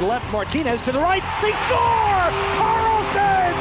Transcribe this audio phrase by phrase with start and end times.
[0.00, 1.22] the left, Martinez to the right.
[1.42, 2.30] They score!
[2.56, 3.52] Karlsson!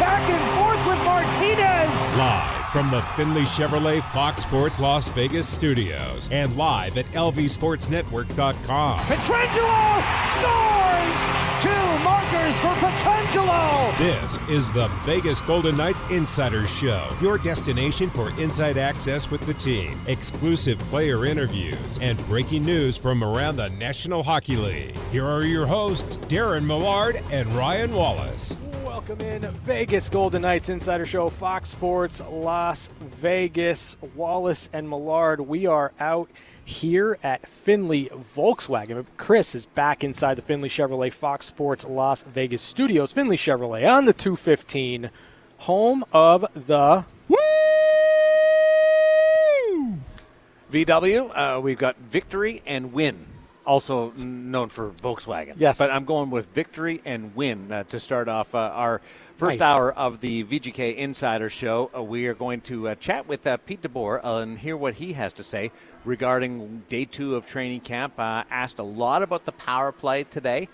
[0.00, 2.18] Back and forth with Martinez.
[2.18, 8.98] Live from the Findlay Chevrolet Fox Sports Las Vegas studios and live at lvsportsnetwork.com.
[8.98, 10.02] Pietrangelo
[10.34, 11.18] scores!
[11.62, 11.70] Two
[12.02, 13.96] markers for Pietrangelo!
[13.98, 19.54] This is the Vegas Golden Knights Insider Show, your destination for inside access with the
[19.54, 24.98] team, exclusive player interviews, and breaking news from around the National Hockey League.
[25.12, 28.56] Here are your hosts, Darren Millard and Ryan Wallace.
[29.06, 33.98] Welcome in Vegas Golden Knights Insider Show, Fox Sports Las Vegas.
[34.14, 36.30] Wallace and Millard, we are out
[36.64, 39.04] here at Findlay Volkswagen.
[39.18, 43.12] Chris is back inside the Findlay Chevrolet Fox Sports Las Vegas studios.
[43.12, 45.10] Findlay Chevrolet on the 215,
[45.58, 47.04] home of the.
[47.28, 47.36] Woo!
[50.72, 53.26] VW, uh, we've got victory and win,
[53.66, 55.54] also known for Volkswagen.
[55.56, 55.78] Yes.
[55.78, 59.00] But I'm going with victory and win uh, to start off uh, our
[59.36, 59.66] first Nice.
[59.66, 61.90] hour of the VGK Insider Show.
[61.96, 65.14] Uh, we are going to uh, chat with uh, Pete DeBoer and hear what he
[65.14, 65.72] has to say
[66.04, 68.14] regarding day two of training camp.
[68.18, 70.68] Uh, asked a lot about the power play today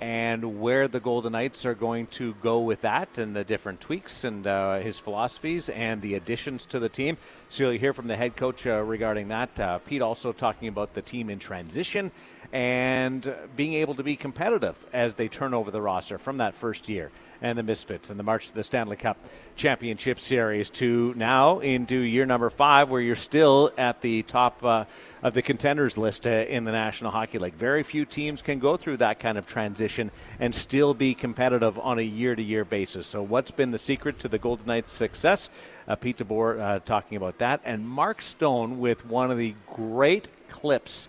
[0.00, 4.24] and where the Golden Knights are going to go with that and the different tweaks
[4.24, 7.16] and uh, his philosophies and the additions to the team.
[7.48, 9.60] So you'll hear from the head coach uh, regarding that.
[9.60, 12.10] Uh, Pete also talking about the team in transition
[12.52, 16.88] and being able to be competitive as they turn over the roster from that first
[16.88, 17.10] year
[17.42, 19.18] and the Misfits and the march to the Stanley Cup
[19.56, 24.84] Championship Series to now into year number five, where you're still at the top uh,
[25.22, 27.54] of the contenders list uh, in the National Hockey League.
[27.54, 30.10] Very few teams can go through that kind of transition
[30.40, 33.06] and still be competitive on a year to year basis.
[33.06, 35.50] So, what's been the secret to the Golden Knights' success?
[35.88, 40.28] Uh, Pete DeBoer uh, talking about that, and Mark Stone with one of the great
[40.48, 41.08] clips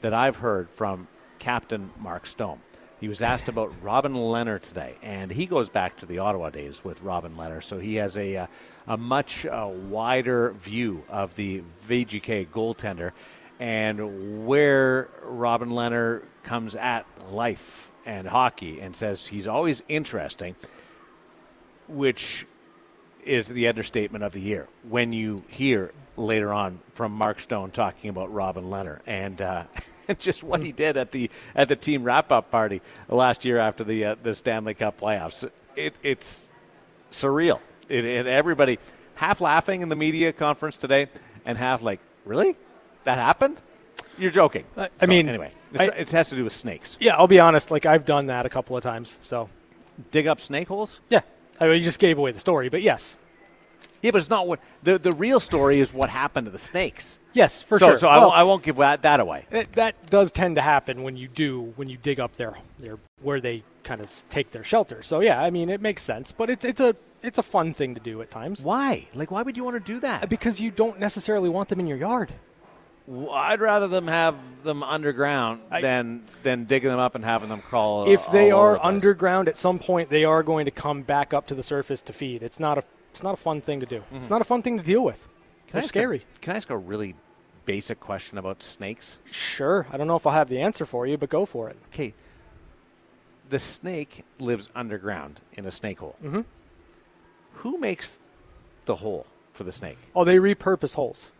[0.00, 2.58] that I've heard from Captain Mark Stone.
[3.00, 6.84] He was asked about Robin Lehner today, and he goes back to the Ottawa days
[6.84, 8.46] with Robin Lehner, so he has a, uh,
[8.88, 13.12] a much uh, wider view of the VGK goaltender
[13.58, 20.54] and where Robin Lehner comes at life and hockey and says he's always interesting,
[21.88, 22.46] which
[23.26, 28.08] is the understatement of the year when you hear later on from Mark Stone talking
[28.10, 29.64] about Robin Lehner and uh,
[30.18, 33.84] just what he did at the at the team wrap up party last year after
[33.84, 35.48] the uh, the Stanley Cup playoffs.
[35.76, 36.48] It, it's
[37.10, 37.60] surreal.
[37.88, 38.78] It, and everybody
[39.14, 41.08] half laughing in the media conference today
[41.44, 42.56] and half like, really,
[43.04, 43.60] that happened?
[44.18, 44.64] You're joking.
[44.76, 46.96] I- I So, mean, anyway, I- it has to do with snakes.
[47.00, 47.70] Yeah, I'll be honest.
[47.70, 49.18] Like I've done that a couple of times.
[49.22, 49.48] So
[50.10, 51.00] Dig up snake holes.
[51.08, 51.20] yeah,
[51.60, 53.16] I mean, you just gave away the story, but yes,
[54.02, 55.92] Yeah, but it's not what the the real story is.
[55.94, 57.18] What happened to the snakes?
[57.32, 57.96] yes, for so, sure.
[57.96, 59.44] So I, won't, I won't give that, that away.
[59.50, 62.98] That, that does tend to happen when you do when you dig up their their
[63.22, 65.02] where they kind of take their shelter.
[65.02, 67.94] So yeah, I mean it makes sense, but it's it's a it's a fun thing
[67.94, 69.08] to do at times Why?
[69.14, 70.28] Like, why would you want to do that?
[70.28, 72.32] because you don't necessarily want them in your yard.
[73.06, 74.34] Well, I'd rather them have
[74.64, 78.08] them underground I- than than digging them up and having them crawl.
[78.08, 78.88] if they all over are the place.
[78.94, 82.12] underground at some point, they are going to come back up to the surface to
[82.12, 82.42] feed.
[82.42, 84.02] It's not a it's not a fun thing to do.
[84.12, 85.20] It's not a fun thing to deal with.
[85.20, 85.68] Mm-hmm.
[85.68, 86.18] Can I They're ask scary.
[86.36, 87.14] A, can I ask a really
[87.64, 89.18] basic question about snakes?
[89.30, 91.76] Sure, I don't know if I'll have the answer for you, but go for it.
[91.92, 92.12] Okay,
[93.48, 96.16] the snake lives underground in a snake hole.
[96.22, 96.40] Mm-hmm.
[97.60, 98.18] Who makes
[98.84, 99.98] the hole for the snake?
[100.14, 101.30] Oh, they repurpose holes.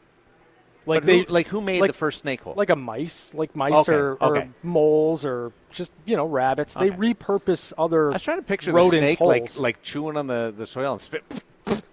[0.89, 2.55] Like But they who, like who made like- the first snake hole?
[2.57, 4.49] like a mice, like mice Okay, or, or okay.
[4.63, 6.75] moles or just you know rabbits.
[6.75, 8.11] They repurpose other.
[8.11, 11.01] I was trying to picture the snake like like chewing on the, the soil and
[11.01, 11.25] spit.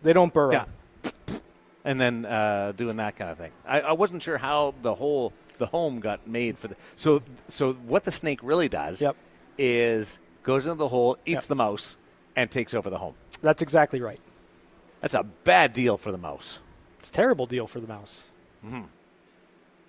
[0.03, 0.51] they don't burrow.
[0.51, 0.65] Yeah.
[1.83, 3.51] and then uh, doing that kind of thing.
[3.65, 6.75] I, I wasn't sure how the whole the home got made for the.
[6.95, 9.15] So so what the snake really does Yep.
[9.57, 11.47] is goes into the hole, eats Yep.
[11.49, 11.97] the mouse,
[12.35, 13.15] and takes over the home.
[13.41, 14.19] That's exactly right.
[15.01, 16.59] That's a bad deal for the mouse.
[16.99, 18.25] It's a terrible deal for the mouse.
[18.66, 18.81] Mm-hmm.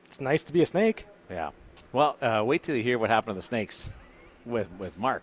[0.06, 1.06] It's nice to be a snake.
[1.30, 1.50] Yeah.
[1.92, 3.88] Well, uh, wait till you hear what happened to the snakes
[4.46, 5.22] with with Mark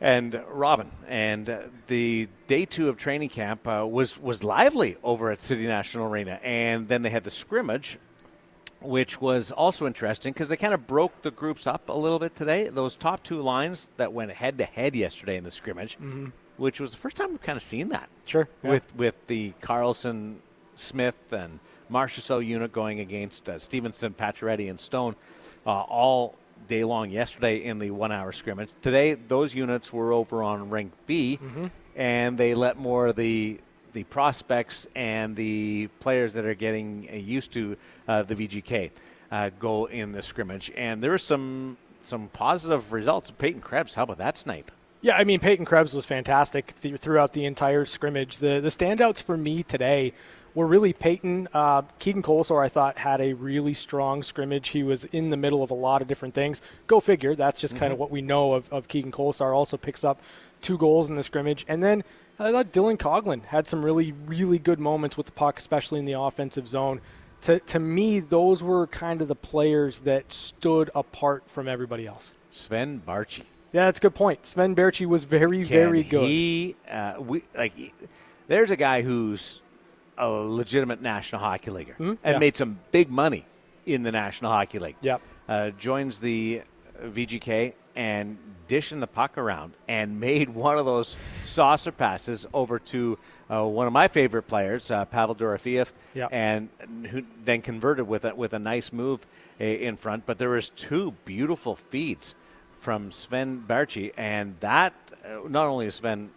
[0.00, 0.90] and Robin.
[1.08, 5.66] And uh, the day two of training camp uh, was was lively over at City
[5.66, 7.98] National Arena, and then they had the scrimmage.
[8.80, 12.34] Which was also interesting because they kind of broke the groups up a little bit
[12.34, 12.68] today.
[12.68, 15.96] Those top two lines that went head to head yesterday in the scrimmage,
[16.56, 18.48] which was the first time we've kind of seen that Sure.
[18.64, 18.70] yeah.
[18.70, 20.38] with with the Karlsson,
[20.74, 21.58] Smith, and
[21.90, 25.16] Marchessault unit going against uh, Stephenson, Pacioretty, and Stone
[25.66, 26.34] uh, all
[26.68, 28.70] day long yesterday in the one-hour scrimmage.
[28.82, 31.38] Today, those units were over on Rink B,
[31.96, 33.60] and they let more of the
[33.92, 37.76] the prospects and the players that are getting uh, used to
[38.08, 38.90] uh, the VGK
[39.30, 40.72] uh, go in the scrimmage.
[40.74, 43.30] And there were some some positive results.
[43.30, 44.70] Peyton Krebs, how about that snipe?
[45.02, 48.38] Yeah, I mean Peyton Krebs was fantastic th- throughout the entire scrimmage.
[48.38, 50.14] The the standouts for me today
[50.54, 51.48] were really Peyton.
[51.54, 54.68] Uh, Keegan Kolesar, I thought, had a really strong scrimmage.
[54.68, 56.60] He was in the middle of a lot of different things.
[56.86, 57.34] Go figure.
[57.34, 59.54] That's just kind of what we know of, of Keegan Kolesar.
[59.54, 60.20] Also picks up
[60.60, 61.64] two goals in the scrimmage.
[61.68, 62.04] And then
[62.38, 66.04] I thought Dylan Coghlan had some really, really good moments with the puck, especially in
[66.04, 67.00] the offensive zone.
[67.42, 72.34] To, to me, those were kind of the players that stood apart from everybody else.
[72.50, 73.44] Sven Baertschi.
[73.72, 74.44] Yeah, that's a good point.
[74.44, 76.24] Sven Baertschi was very, very good.
[76.26, 77.74] He, uh, we like.
[77.74, 77.92] he-
[78.46, 79.61] There's a guy who's
[80.22, 82.38] a legitimate National Hockey Leaguer and yeah.
[82.38, 83.44] made some big money
[83.84, 84.96] in the National Hockey League.
[85.02, 85.20] Yep.
[85.48, 86.62] Uh, joins the
[87.02, 88.38] VGK and
[88.68, 93.18] dishing the puck around and made one of those saucer passes over to
[93.50, 96.28] uh, one of my favorite players, uh, Pavel Dorofeev, Yep.
[96.32, 96.68] and
[97.10, 99.26] who then converted with a, with a nice move
[99.60, 100.24] uh, in front.
[100.24, 102.34] But there was two beautiful feeds
[102.78, 104.94] from Sven Baertschi, and that
[105.24, 106.30] uh, not only is Sven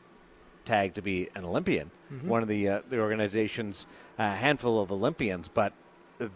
[0.65, 1.91] tagged to be an Olympian,
[2.27, 3.85] one of the uh, the organization's
[4.17, 5.73] uh, handful of Olympians, but
[6.19, 6.27] uh,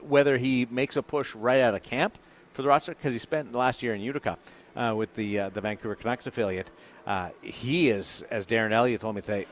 [0.00, 2.18] whether he makes a push right out of camp
[2.52, 4.38] for the roster because he spent the last year in Utica
[4.74, 6.70] uh, with the uh, the Vancouver Canucks affiliate.
[7.06, 9.46] Uh, he is, as Darren Elliott told me today,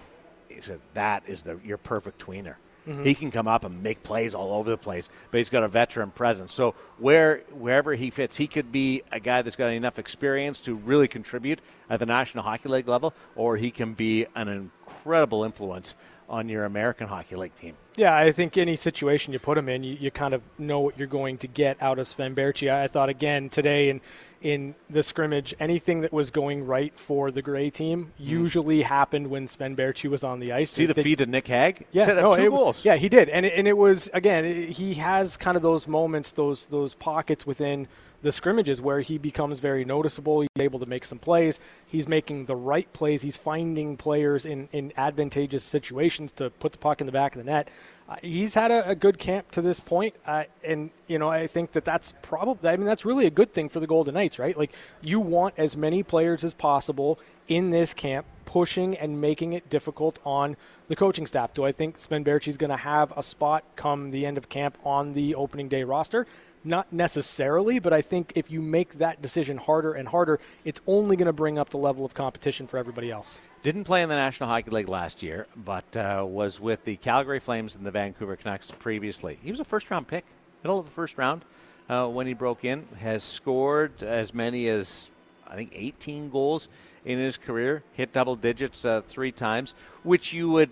[0.48, 2.56] he said that is the your perfect tweener.
[2.86, 5.68] He can come up and make plays all over the place, but he's got a
[5.68, 6.52] veteran presence.
[6.52, 10.74] So where wherever he fits, he could be a guy that's got enough experience to
[10.74, 15.94] really contribute at the National Hockey League level, or he can be an incredible influence
[16.28, 17.76] on your American Hockey League team.
[17.96, 20.98] Yeah, I think any situation you put him in, you, you kind of know what
[20.98, 22.72] you're going to get out of Sven Baertschi.
[22.72, 24.00] I, I thought again today in
[24.44, 28.22] in the scrimmage, anything that was going right for the Gray team hmm.
[28.22, 30.70] usually happened when Sven Baertschi was on the ice.
[30.70, 31.86] See the They- feed to Nick Hague?
[31.92, 32.84] yeah, Set up no, two it was- goals.
[32.84, 34.70] yeah, he did, and it, and it was again.
[34.70, 37.88] he has kind of those moments, those those pockets within
[38.24, 40.40] the scrimmages where he becomes very noticeable.
[40.40, 41.60] He's able to make some plays.
[41.86, 43.20] He's making the right plays.
[43.20, 47.44] He's finding players in in advantageous situations to put the puck in the back of
[47.44, 47.68] the net.
[48.08, 51.46] Uh, he's had a, a good camp to this point, uh, and you know I
[51.46, 52.70] think that that's probably.
[52.70, 54.56] I mean, that's really a good thing for the Golden Knights, right?
[54.56, 54.72] Like
[55.02, 60.18] you want as many players as possible in this camp, pushing and making it difficult
[60.24, 60.56] on
[60.88, 61.52] the coaching staff.
[61.52, 64.78] Do I think Sven is going to have a spot come the end of camp
[64.82, 66.26] on the opening day roster?
[66.66, 71.14] Not necessarily, but I think if you make that decision harder and harder, it's only
[71.16, 73.38] going to bring up the level of competition for everybody else.
[73.62, 77.38] Didn't play in the National Hockey League last year, but uh, was with the Calgary
[77.38, 79.38] Flames and the Vancouver Canucks previously.
[79.42, 80.24] He was a first round pick,
[80.62, 81.44] middle of the first round
[81.90, 82.86] uh, when he broke in.
[82.98, 85.10] Has scored as many as,
[85.46, 86.68] I think, 18 goals
[87.04, 90.70] in his career, hit double digits uh, three times, which you would,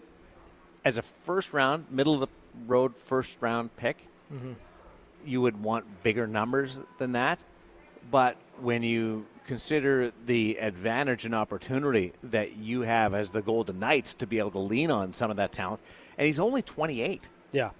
[0.86, 2.28] as a first round, middle of the
[2.66, 4.08] road first round pick,
[5.24, 7.38] you would want bigger numbers than that.
[8.10, 14.14] But when you consider the advantage and opportunity that you have as the Golden Knights
[14.14, 15.80] to be able to lean on some of that talent,
[16.16, 17.22] and he's only 28.
[17.52, 17.70] Yeah.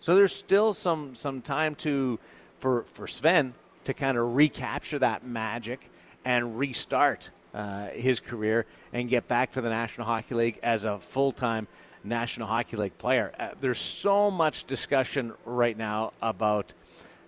[0.00, 2.18] So there's still some some time to
[2.58, 3.54] for for Sven
[3.84, 5.90] to kind of recapture that magic
[6.24, 10.98] and restart uh, his career and get back to the National Hockey League as a
[10.98, 11.66] full time
[12.04, 13.32] National Hockey League player.
[13.38, 16.72] Uh, there's so much discussion right now about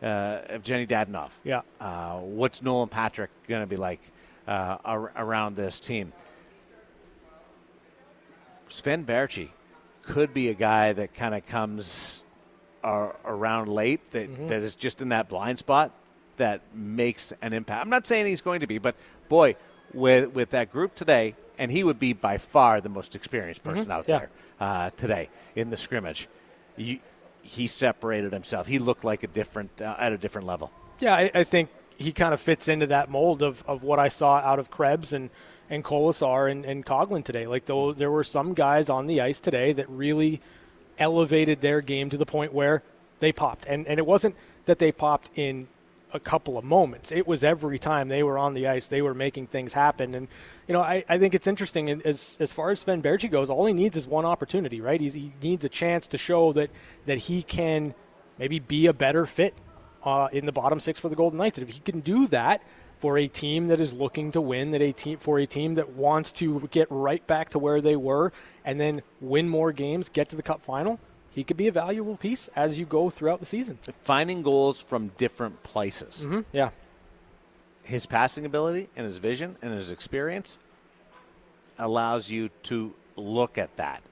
[0.02, 0.06] uh,
[0.50, 1.30] Evgeny Dadonov.
[1.44, 1.62] Yeah.
[1.80, 4.00] Uh, what's Nolan Patrick going to be like
[4.46, 6.12] uh, ar- around this team?
[8.68, 9.48] Sven Baertschi
[10.02, 12.22] could be a guy that kind of comes
[12.84, 15.92] uh, around late that, that is just in that blind spot
[16.36, 17.82] that makes an impact.
[17.82, 18.94] I'm not saying he's going to be, but
[19.28, 19.56] boy,
[19.92, 23.90] with with that group today, and he would be by far the most experienced person
[23.90, 24.18] out Yeah.
[24.18, 26.28] there uh, today in the scrimmage.
[26.76, 26.98] You,
[27.42, 28.66] he separated himself.
[28.66, 30.70] He looked like a different uh, at a different level.
[31.00, 34.08] Yeah, I, I think he kind of fits into that mold of, of what I
[34.08, 35.30] saw out of Krebs and
[35.70, 37.44] and Kolesar and, and Coghlan today.
[37.44, 40.40] Like though there were some guys on the ice today that really
[40.98, 42.82] elevated their game to the point where
[43.20, 43.66] they popped.
[43.66, 44.34] And and it wasn't
[44.66, 45.68] that they popped in
[46.12, 47.12] a couple of moments.
[47.12, 50.14] It was every time they were on the ice, they were making things happen.
[50.14, 50.28] And
[50.66, 53.66] you know, I, I think it's interesting as as far as Sven Baertschi goes, all
[53.66, 55.00] he needs is one opportunity, right?
[55.00, 56.70] He's, he needs a chance to show that
[57.06, 57.94] that he can
[58.38, 59.54] maybe be a better fit
[60.04, 61.58] uh, in the bottom six for the Golden Knights.
[61.58, 62.62] And if he can do that
[62.98, 65.90] for a team that is looking to win, that a team for a team that
[65.90, 68.32] wants to get right back to where they were
[68.64, 70.98] and then win more games, get to the Cup final,
[71.38, 73.78] he could be a valuable piece as you go throughout the season.
[74.02, 76.26] Finding goals from different places.
[76.52, 76.70] Yeah,
[77.88, 80.58] his passing ability and his vision and his experience
[81.78, 84.02] allows you to look at that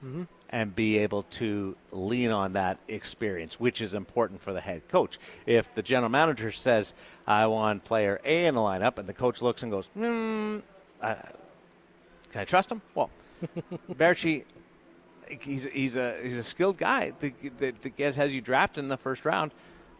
[0.49, 5.19] and be able to lean on that experience, which is important for the head coach.
[5.45, 6.93] If the general manager says,
[7.27, 10.59] I want player A in the lineup, and the coach looks and goes, hmm,
[11.01, 11.15] uh,
[12.31, 12.81] can I trust him?
[12.95, 13.09] Well,
[13.91, 14.43] Baertschi,
[15.41, 17.57] he's, he's, a, he's a skilled guy that,
[17.91, 19.51] that has you drafted in the first round.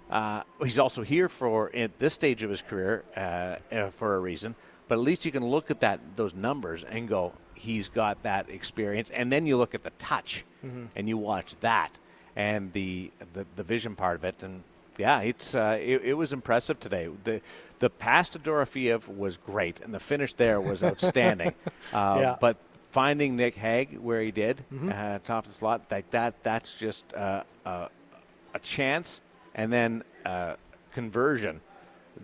[0.10, 4.20] Uh, he's also here for at this stage of his career uh, uh, for a
[4.20, 4.56] reason.
[4.88, 8.50] But at least you can look at that those numbers and go, he's got that
[8.50, 9.10] experience.
[9.10, 10.86] And then you look at the touch mm-hmm.
[10.96, 11.92] and you watch that
[12.36, 14.44] and the, the, the vision part of it.
[14.44, 14.64] And
[14.98, 17.10] yeah, it's uh, it, it, was impressive today.
[17.24, 17.42] The
[17.80, 21.54] the pass to Dorofeev was great, and the finish there was outstanding.
[21.94, 22.36] uh, yeah.
[22.40, 22.58] But
[22.90, 24.90] finding Nick Hague where he did, mm-hmm.
[24.90, 29.22] uh, top of the slot, like that, that's just uh, a chance,
[29.56, 30.56] and then uh,
[30.92, 31.62] conversion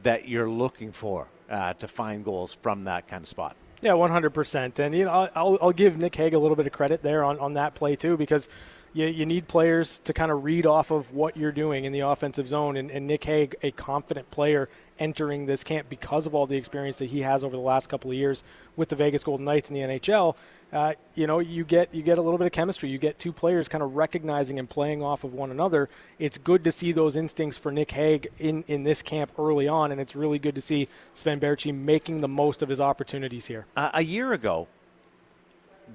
[0.02, 3.56] that you're looking for uh, to find goals from that kind of spot.
[3.82, 4.80] Yeah, 100%.
[4.80, 7.38] And you know, I'll, I'll give Nick Hague a little bit of credit there on,
[7.40, 8.48] on that play too, because
[8.94, 12.02] you, you need players to kind of read off of what you're doing in the
[12.02, 12.78] offensive zone.
[12.78, 14.70] And, and Nick Hague, a confident player
[15.00, 18.12] entering this camp because of all the experience that he has over the last couple
[18.12, 18.44] of years
[18.76, 20.36] with the Vegas Golden Knights in the NHL,
[20.72, 22.90] uh, you know, you get you get a little bit of chemistry.
[22.90, 25.88] You get two players kind of recognizing and playing off of one another.
[26.18, 29.92] It's good to see those instincts for Nick Hague in, in this camp early on,
[29.92, 33.68] and it's really good to see Sven Baertschi making the most of his opportunities here.
[33.78, 34.68] Uh, a year ago,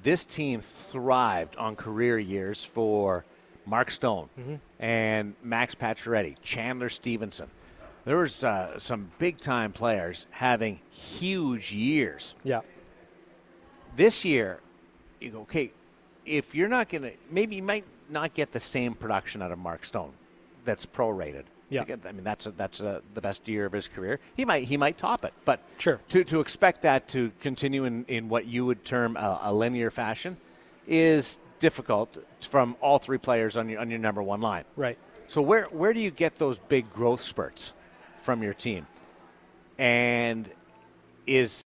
[0.03, 3.25] this team thrived on career years for
[3.67, 4.55] Mark Stone mm-hmm.
[4.79, 7.51] and Max Pacioretty, Chandler Stephenson.
[8.05, 12.35] There was uh, some big time players having huge years.
[12.43, 12.61] Yeah.
[13.97, 14.61] This year,
[15.21, 15.73] you go, okay,
[16.25, 19.59] if you're not going to, maybe you might not get the same production out of
[19.59, 20.13] Mark Stone
[20.65, 21.45] that's prorated.
[21.71, 21.85] Yeah.
[22.05, 24.21] I mean that's a, that's a, the best year of his career.
[24.37, 28.05] He might he might top it, but sure to to expect that to continue in,
[28.07, 30.37] in what you would term a, a linear fashion
[30.87, 34.65] is difficult from all three players on your on your number one line.
[34.77, 34.99] Right.
[35.27, 37.73] So where where do you get those big growth spurts
[38.23, 38.87] from your team?
[39.79, 40.49] And
[41.27, 41.63] is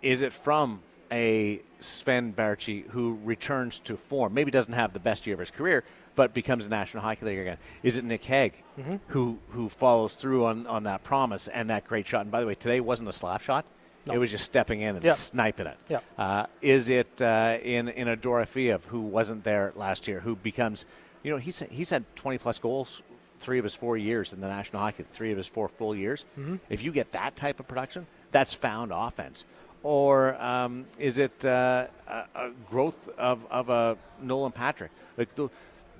[0.00, 0.80] is it from
[1.12, 4.34] a Sven Baertschi who returns to form.
[4.34, 7.38] Maybe doesn't have the best year of his career, but becomes a National Hockey League
[7.38, 7.58] again.
[7.82, 8.96] Is it Nick Hague mm-hmm.
[9.08, 12.22] who who follows through on, on that promise and that great shot?
[12.22, 13.64] And by the way, today wasn't a slap shot.
[14.06, 14.14] No.
[14.14, 15.14] It was just stepping in and yep.
[15.14, 15.76] sniping it.
[15.88, 16.04] Yep.
[16.18, 20.84] Uh, is it uh, in in a Dorofeev who wasn't there last year, who becomes,
[21.22, 23.02] you know, he's he's had 20 plus goals
[23.38, 26.24] three of his four years in the National Hockey, three of his four full years.
[26.38, 26.56] Mm-hmm.
[26.68, 29.44] If you get that type of production, that's found offense
[29.82, 34.90] or um, is it uh, a, a, growth of, of a Nolan Patrick?
[35.16, 35.48] Like the,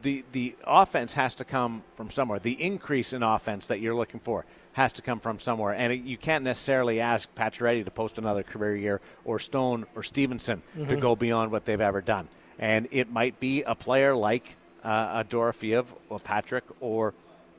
[0.03, 2.39] the the offense has to come from somewhere.
[2.39, 6.03] The increase in offense that you're looking for has to come from somewhere, and it,
[6.03, 10.89] you can't necessarily ask Pacioretty to post another career year or Stone or Stephenson mm-hmm.
[10.89, 12.29] to go beyond what they've ever done.
[12.59, 17.15] And it might be a player like uh, a Dorofeev or Patrick or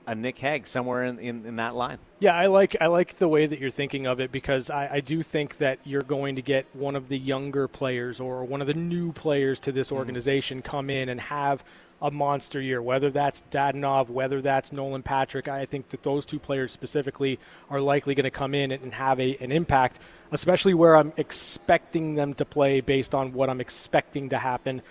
[0.05, 1.97] a Nick Hague somewhere in, in, in, that line.
[2.19, 4.99] Yeah, I like I like the way that you're thinking of it because I, I,
[4.99, 8.67] do think that you're going to get one of the younger players or one of
[8.67, 9.97] the new players to this mm-hmm.
[9.97, 10.65] organization mm.
[10.65, 11.63] come in and have
[12.03, 12.81] a monster year.
[12.81, 17.79] Whether that's Dadonov, whether that's Nolan Patrick, I think that those two players specifically are
[17.79, 19.99] likely going to come in and have a, an impact,
[20.31, 24.81] especially where I'm expecting them to play based on what I'm expecting to happen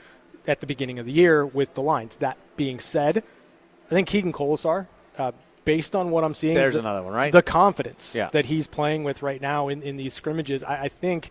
[0.46, 2.16] at the beginning of the year with the lines.
[2.16, 3.18] That being said,
[3.86, 4.86] I think Keegan Kolesar
[5.18, 5.32] uh,
[5.66, 7.30] based on what I'm seeing, there's the, another one, right?
[7.30, 8.30] The confidence yeah.
[8.32, 11.30] that he's playing with right now in, in these scrimmages, I, I think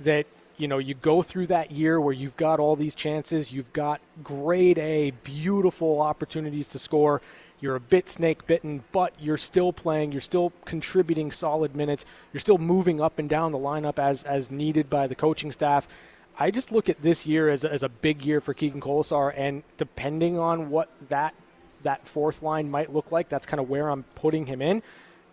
[0.00, 0.26] that
[0.60, 4.00] you know you go through that year where you've got all these chances, you've got
[4.22, 7.22] grade A, beautiful opportunities to score.
[7.60, 10.12] You're a bit snake bitten, but you're still playing.
[10.12, 12.04] You're still contributing solid minutes.
[12.32, 15.88] You're still moving up and down the lineup as as needed by the coaching staff.
[16.38, 19.62] I just look at this year as as a big year for Keegan Kolesar, and
[19.78, 21.34] depending on what that
[21.82, 23.30] that fourth line might look like.
[23.30, 24.82] That's kind of where I'm putting him in.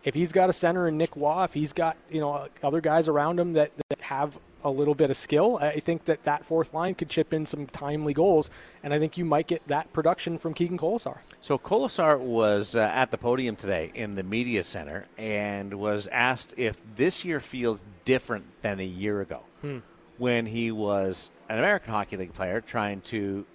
[0.04, 3.10] If he's got a center in Nick Roy, if he's got you know other guys
[3.10, 6.74] around him that, that have a little bit of skill, I think that that fourth
[6.74, 8.50] line could chip in some timely goals,
[8.84, 11.20] and I think you might get that production from Keegan Kolesar.
[11.42, 16.54] So Kolesar was uh, at the podium today in the media center and was asked
[16.58, 19.80] if this year feels different than a year ago hmm.
[20.18, 23.46] when he was an American Hockey League player trying to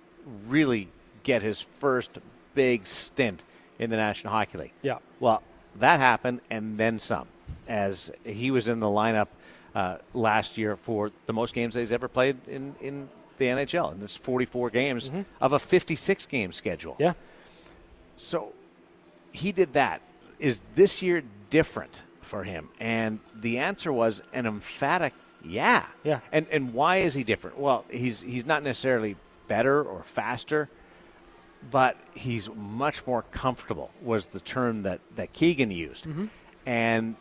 [0.47, 0.89] really
[1.23, 2.19] get his first
[2.55, 3.45] big stint
[3.79, 4.73] in the National Hockey League.
[4.83, 4.99] Yeah.
[5.21, 5.43] Well,
[5.77, 7.27] that happened and then some,
[7.67, 9.29] as he was in the lineup
[9.75, 13.93] uh, last year for the most games that he's ever played in, in the NHL.
[13.93, 15.23] And it's 44 games mm-hmm.
[15.41, 16.97] of a 56 game schedule.
[16.99, 17.15] Yeah.
[18.17, 18.53] So
[19.33, 20.03] he did that.
[20.39, 22.69] Is this year different for him?
[22.81, 25.15] And the answer was an emphatic
[25.45, 25.87] yeah.
[26.05, 26.21] Yeah.
[26.31, 27.59] And and why is he different?
[27.59, 29.17] Well, he's he's not necessarily
[29.49, 30.69] better or faster
[31.71, 36.05] but he's much more comfortable was the term that, that Keegan used.
[36.05, 36.27] Mm-hmm.
[36.67, 37.17] And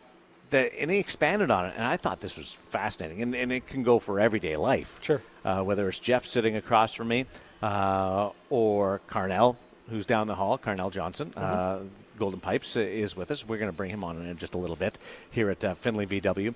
[0.52, 3.66] the, and he expanded on it, and I thought this was fascinating, and, and it
[3.68, 5.00] can go for everyday life.
[5.02, 5.22] Sure.
[5.44, 7.26] Uh, whether it's Jeff sitting across from me,
[7.64, 9.56] uh, or Carnell,
[9.90, 11.80] who's down the hall, Carnell Johnson, uh,
[12.20, 13.48] Golden Pipes uh, is with us.
[13.48, 15.00] We're going to bring him on in just a little bit
[15.32, 16.54] here at uh, Findlay VW.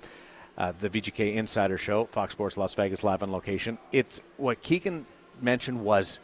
[0.58, 3.78] Uh, the VGK Insider Show, Fox Sports Las Vegas live on location.
[3.92, 5.06] It's what Keegan
[5.42, 6.20] mentioned was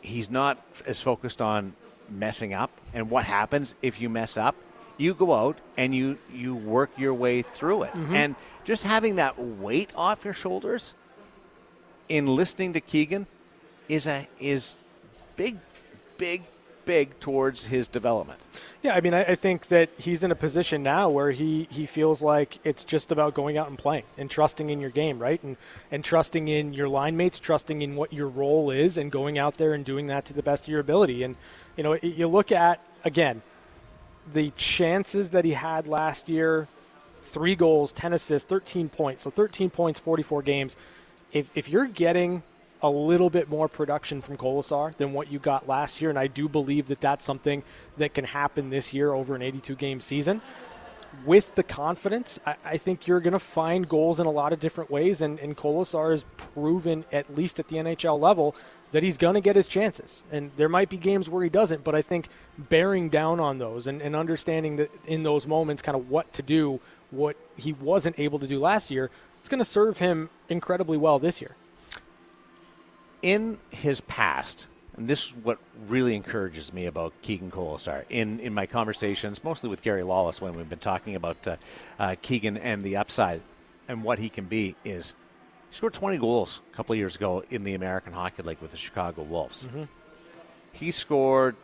[0.00, 1.74] he's not as focused on
[2.08, 4.54] messing up and what happens if you mess up
[4.96, 8.14] you go out and you you work your way through it mm-hmm.
[8.14, 10.94] and just having that weight off your shoulders
[12.08, 13.26] in listening to Keegan
[13.88, 14.76] is a is
[15.36, 15.58] big
[16.18, 16.42] big
[16.84, 18.44] big towards his development
[18.82, 21.86] Yeah, I mean, I, I think that he's in a position now where he, he
[21.86, 25.40] feels like it's just about going out and playing and trusting in your game, right?
[25.42, 25.56] And
[25.92, 29.56] and trusting in your line mates, trusting in what your role is, and going out
[29.56, 31.22] there and doing that to the best of your ability.
[31.22, 31.36] And
[31.76, 33.42] you know, you look at again
[34.30, 36.68] the chances that he had last year:
[37.22, 39.22] three goals, ten assists, thirteen points.
[39.24, 40.76] So thirteen points, forty-four games.
[41.32, 42.42] If if you're getting
[42.82, 46.26] a little bit more production from Kolesar than what you got last year, and I
[46.26, 47.62] do believe that that's something
[47.96, 50.42] that can happen this year over an 82 game season.
[51.24, 54.60] With the confidence, I, I think you're going to find goals in a lot of
[54.60, 58.56] different ways, and, and has proven, at least at the NHL level,
[58.92, 60.22] that he's going to get his chances.
[60.30, 63.86] And there might be games where he doesn't, but I think bearing down on those
[63.86, 66.78] and, and understanding that in those moments, kind of what to do,
[67.10, 71.18] what he wasn't able to do last year, it's going to serve him incredibly well
[71.18, 71.56] this year.
[73.22, 78.52] in his past, and this is what really encourages me about Keegan Kolesar in, in
[78.52, 81.56] my conversations, mostly with Gary Lawless when we've been talking about uh,
[81.98, 83.40] uh, Keegan and the upside
[83.88, 85.14] and what he can be, is
[85.72, 88.72] he scored 20 goals a couple of years ago in the American Hockey League with
[88.72, 89.66] the Chicago Wolves.
[90.72, 91.56] He scored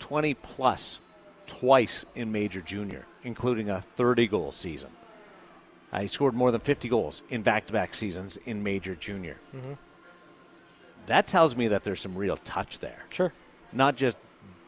[0.00, 0.98] 20 plus
[1.46, 4.90] twice in Major Junior, including a 30 goal season.
[5.92, 9.36] Uh, he scored more than 50 goals in back to back seasons in Major Junior
[11.06, 13.04] that tells me that there's some real touch there.
[13.10, 13.32] Sure.
[13.72, 14.16] Not just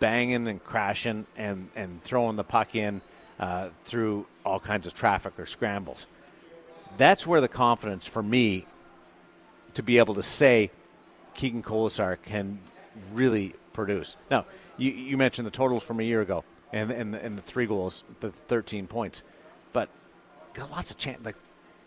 [0.01, 3.01] banging and crashing and, and throwing the puck in
[3.41, 6.07] uh, through all kinds of traffic or scrambles.
[6.97, 8.67] That's where the confidence for me
[9.77, 10.71] to be able to say
[11.35, 12.59] Keegan Kolesar can
[13.12, 14.17] really produce.
[14.31, 17.43] Now, you, you mentioned the totals from a year ago and, and, the, and the
[17.43, 19.23] three goals, the 13 points,
[19.73, 19.89] but
[20.55, 21.37] got lots of chance, like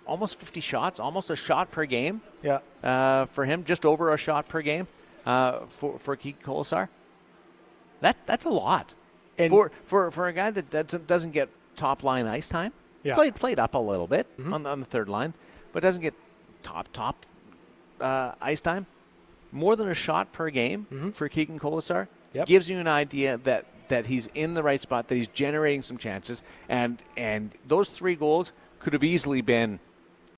[0.05, 2.59] almost 50 shots, almost a shot per game Yeah.
[2.83, 4.87] uh, for him, just over a shot per game
[5.25, 6.89] uh, for for Keegan Kolesar.
[8.01, 8.93] That that's a lot
[9.37, 12.71] And- for for for a guy that doesn't doesn't get top line ice time.
[13.03, 13.15] Yeah.
[13.15, 15.33] Played played up a little bit on, the, on the third line,
[15.73, 16.13] but doesn't get
[16.63, 17.25] top top
[18.01, 18.85] uh, ice time.
[19.51, 22.47] More than a shot per game for Keegan Kolesar Yep.
[22.47, 25.97] gives you an idea that that he's in the right spot, that he's generating some
[25.97, 29.79] chances, and and those three goals could have easily been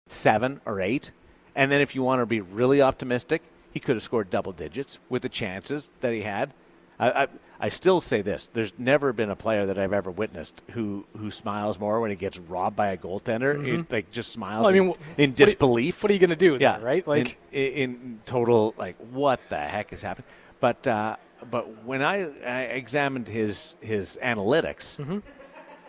[0.07, 1.11] seven or eight.
[1.53, 4.99] And then if you want to be really optimistic, he could have scored double digits
[5.09, 6.53] with the chances that he had.
[6.97, 7.27] I, I,
[7.63, 11.29] I still say this: there's never been a player that I've ever witnessed who who
[11.29, 13.63] smiles more when he gets robbed by a goaltender.
[13.63, 14.55] He, like just smiles.
[14.55, 14.63] Mm-hmm.
[14.63, 16.01] Well, I mean, in, in what do you- disbelief.
[16.03, 16.57] What are you going to do?
[16.59, 17.07] yeah, right?
[17.07, 20.27] Like, in, in total, like what the heck is happening?
[20.59, 21.17] But uh,
[21.51, 25.19] but when I, I examined his his analytics, Mm-hmm.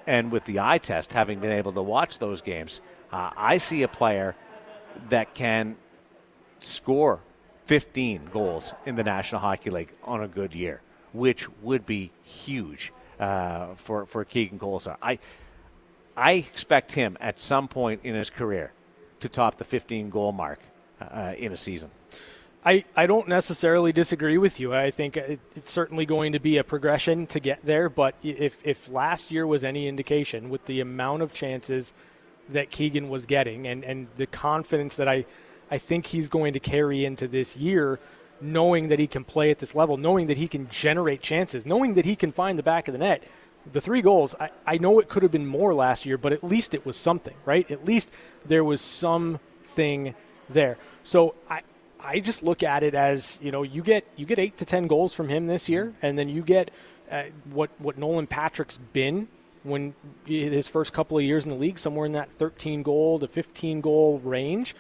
[0.07, 2.81] and with the eye test, having been able to watch those games,
[3.13, 4.35] uh, I see a player
[5.09, 5.77] that can
[6.61, 7.21] score
[7.67, 10.81] 15 goals in the National Hockey League on a good year,
[11.13, 14.97] which would be huge uh, for for Keegan Kolesar.
[15.03, 15.19] I
[16.17, 18.73] I expect him at some point in his career
[19.21, 20.59] to top the 15 goal mark
[21.01, 21.91] uh, in a season.
[22.65, 24.73] I, I don't necessarily disagree with you.
[24.73, 27.89] I think it, it's certainly going to be a progression to get there.
[27.89, 31.93] But if, if last year was any indication, with the amount of chances
[32.49, 35.25] that Keegan was getting and, and the confidence that I,
[35.71, 37.99] I think he's going to carry into this year,
[38.43, 41.95] knowing that he can play at this level, knowing that he can generate chances, knowing
[41.95, 43.23] that he can find the back of the net,
[43.71, 46.43] the three goals, I, I know it could have been more last year, but at
[46.43, 47.71] least it was something, right?
[47.71, 48.11] At least
[48.45, 50.15] there was something
[50.49, 50.79] there.
[51.05, 51.61] So I,
[52.01, 54.87] I just look at it as you know you get you get eight to ten
[54.87, 56.71] goals from him this year, and then you get
[57.11, 59.29] uh, what what Nolan Patrick's been
[59.63, 59.95] when
[60.27, 63.81] his first couple of years in the league, somewhere in that 13 goal to 15
[63.81, 64.75] goal range.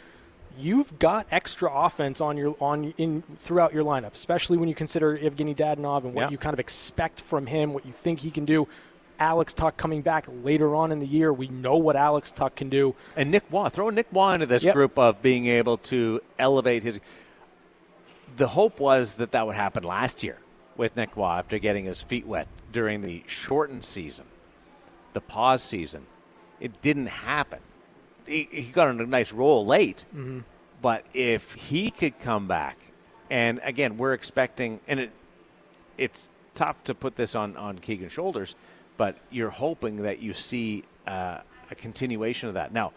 [0.59, 5.17] You've got extra offense on your on in throughout your lineup, especially when you consider
[5.17, 6.31] Evgeny Dadonov and what Yeah.
[6.31, 8.69] you kind of expect from him, what you think he can do.
[9.19, 12.69] Alex Tuch coming back later on in the year, we know what Alex Tuch can
[12.69, 12.95] do.
[13.17, 14.75] And Nick Roy, throw Nick Roy into this Yep.
[14.75, 16.99] group of being able to elevate his.
[18.37, 20.39] The hope was that that would happen last year
[20.77, 24.25] with Nick Roy after getting his feet wet during the shortened season,
[25.13, 26.07] the pause season.
[26.59, 27.61] It didn't happen.
[28.27, 30.05] He, he got on a nice roll late,
[30.81, 32.77] but if he could come back,
[33.31, 35.11] and again, we're expecting, and it,
[35.97, 38.55] it's tough to put this on, on Keegan's shoulders,
[38.97, 41.39] but you're hoping that you see uh,
[41.71, 42.73] a continuation of that.
[42.73, 42.93] Now,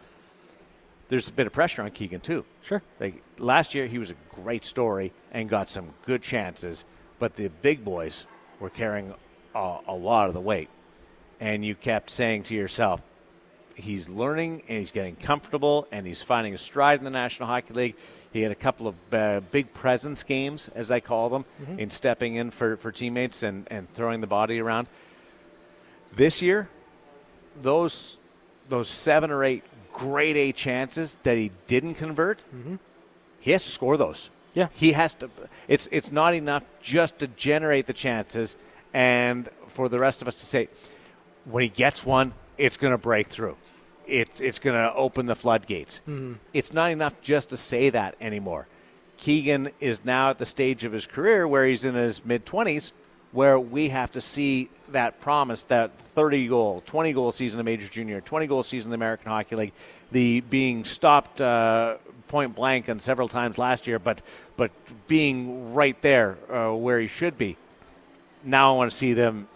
[1.08, 2.46] there's a bit of pressure on Keegan too.
[2.64, 2.82] Sure.
[3.00, 6.84] Like last year, he was a great story and got some good chances,
[7.20, 8.26] but the big boys
[8.60, 9.14] were carrying
[9.54, 10.70] a, a lot of the weight,
[11.40, 13.02] and you kept saying to yourself,
[13.76, 17.74] he's learning and he's getting comfortable and he's finding a stride in the National Hockey
[17.74, 17.96] League.
[18.34, 21.46] He had a couple of uh, big presence games, as I call them,
[21.78, 24.88] in stepping in for, for teammates and, and throwing the body around.
[26.16, 26.70] This year,
[27.62, 28.18] those
[28.68, 32.40] those seven or eight grade A chances that he didn't convert,
[33.40, 34.30] he has to score those.
[34.54, 34.68] Yeah.
[34.74, 35.30] he has to.
[35.68, 38.56] It's it's not enough just to generate the chances,
[38.94, 40.70] and for the rest of us to say,
[41.46, 43.58] when he gets one, it's going to break through.
[44.08, 46.02] It's it's going to open the floodgates.
[46.54, 48.68] It's not enough just to say that anymore.
[49.18, 52.92] Keegan is now at the stage of his career where he's in his mid 20s,
[53.32, 57.88] where we have to see that promise, that 30 goal, 20 goal season in Major
[57.88, 59.74] Junior, 20 goal season in the American Hockey League,
[60.12, 61.96] the being stopped uh,
[62.28, 64.22] point blank and several times last year, but
[64.58, 64.72] but
[65.08, 67.58] being right there uh, where he should be.
[68.44, 69.48] Now I want to see them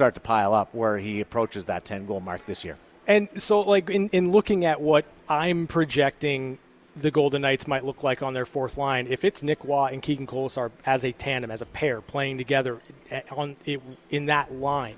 [0.00, 2.78] start to pile up where he approaches that 10 goal mark this year.
[3.06, 6.58] And so, like in, in looking at what I'm projecting
[6.96, 10.00] the Golden Knights might look like on their fourth line, if it's Nick Roy and
[10.00, 12.80] Keegan Kolesar as a tandem, as a pair, playing together
[13.30, 13.56] on
[14.08, 14.96] in that line,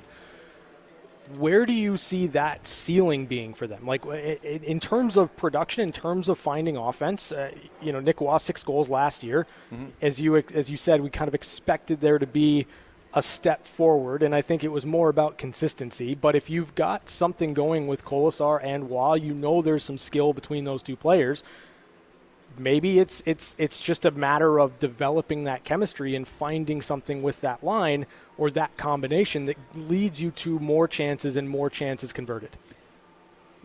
[1.37, 3.85] where do you see that ceiling being for them?
[3.85, 8.39] Like in terms of production, in terms of finding offense, uh, you know, Nick Roy
[8.39, 9.87] six goals last year, mm-hmm.
[10.01, 12.69] as you as you said, we kind of expected there to be
[13.15, 16.15] a step forward, and I think it was more about consistency.
[16.15, 20.33] But if you've got something going with Kolesar and Roy, you know there's some skill
[20.33, 21.45] between those two players.
[22.59, 27.41] Maybe it's it's it's just a matter of developing that chemistry and finding something with
[27.41, 32.51] that line or that combination that leads you to more chances and more chances converted.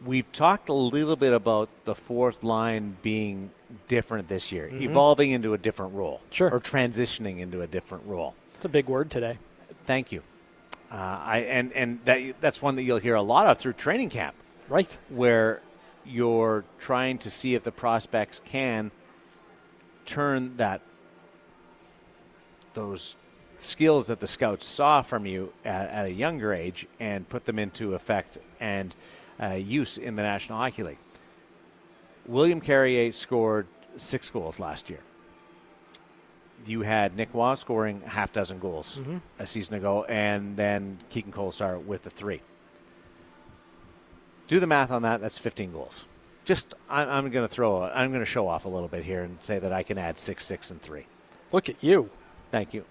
[0.05, 3.49] We've talked a little bit about the fourth line being
[3.87, 4.83] different this year, mm-hmm.
[4.83, 8.35] evolving into a different role, sure, or transitioning into a different role.
[8.57, 9.37] It's a big word today.
[9.83, 10.23] Thank you.
[10.91, 14.09] Uh, I and and that that's one that you'll hear a lot of through training
[14.09, 14.35] camp,
[14.67, 14.97] right?
[15.09, 15.61] Where
[16.03, 18.89] you're trying to see if the prospects can
[20.07, 20.81] turn that
[22.73, 23.15] those
[23.59, 27.59] skills that the scouts saw from you at, at a younger age and put them
[27.59, 28.95] into effect and
[29.39, 30.97] uh, use in the National Hockey League.
[32.25, 33.67] William Carrier scored
[33.97, 35.01] six goals last year.
[36.65, 39.17] You had Nick Roy scoring a half dozen goals mm-hmm.
[39.39, 42.41] a season ago, and then Keegan Kolesar with the three.
[44.47, 45.21] Do the math on that.
[45.21, 46.05] That's 15 goals.
[46.45, 47.83] Just I'm, I'm going to throw.
[47.83, 50.17] I'm going to show off a little bit here and say that I can add
[50.17, 51.05] six, six, and three.
[51.51, 52.09] Look at you.
[52.51, 52.85] Thank you.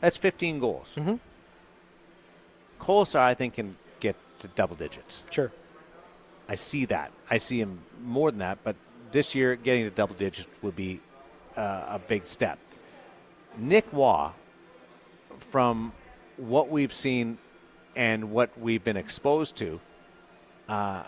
[0.00, 0.92] That's 15 goals.
[0.96, 1.16] Mm-hmm.
[2.80, 5.22] Kolesar, I think, can get to double digits.
[5.30, 5.52] Sure.
[6.48, 7.12] I see that.
[7.30, 8.74] I see him more than that, but
[9.12, 11.00] this year getting to double digits would be
[11.56, 12.58] uh, a big step.
[13.56, 14.30] Nick Roy,
[15.38, 15.92] from
[16.36, 17.38] what we've seen
[17.96, 19.80] and what we've been exposed to,
[20.68, 21.02] uh,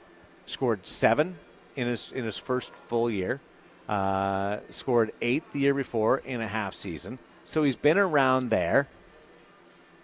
[0.46, 1.36] scored seven
[1.76, 3.40] in his in his first full year.
[3.88, 7.18] Uh, scored eight the year before in a half season.
[7.44, 8.88] So he's been around there.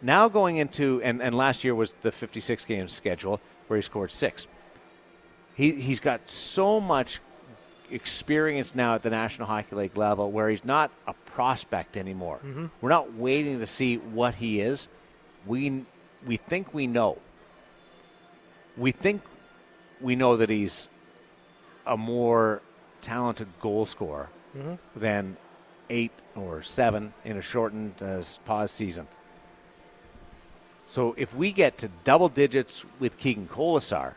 [0.03, 4.11] Now going into and, and last year was the 56 game schedule where he scored
[4.11, 4.47] six.
[5.55, 7.21] He he's got so much
[7.91, 12.41] experience now at the National Hockey League level where he's not a prospect anymore.
[12.45, 12.67] Mm-hmm.
[12.81, 14.89] We're not waiting to see what he is.
[15.47, 15.85] We
[16.27, 17.19] we think we know.
[18.77, 19.23] We think
[20.01, 20.89] we know that he's
[21.87, 22.63] a more
[23.01, 24.75] talented goal scorer mm-hmm.
[24.95, 25.37] than
[25.91, 29.09] eight or seven in a shortened uh, pause season.
[30.87, 34.15] So if we get to double digits with Keegan Kolesar,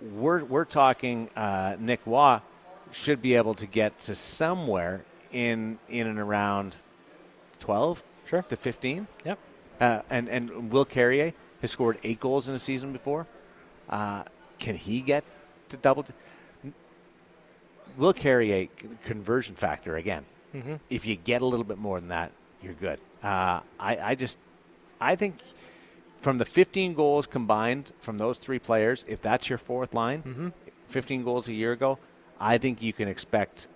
[0.00, 2.40] we're, we're talking uh, Nick Roy
[2.92, 6.76] should be able to get to somewhere in in and around
[7.60, 8.42] 12 sure.
[8.42, 9.06] to 15.
[9.24, 9.38] Yep.
[9.80, 13.26] Uh, and, and Will Carrier has scored eight goals in a season before.
[13.88, 14.24] Uh,
[14.58, 15.24] can he get
[15.68, 16.04] to double?
[16.04, 16.12] T-
[17.96, 18.68] Will Carrier
[19.04, 20.24] conversion factor again.
[20.54, 20.76] Mm-hmm.
[20.88, 22.32] If you get a little bit more than that,
[22.62, 23.00] you're good.
[23.22, 24.38] Uh, I, I just,
[25.00, 25.38] I think
[26.20, 30.48] from the 15 goals combined from those three players, if that's your fourth line, mm-hmm.
[30.88, 31.98] 15 goals a year ago,
[32.40, 33.68] I think you can expect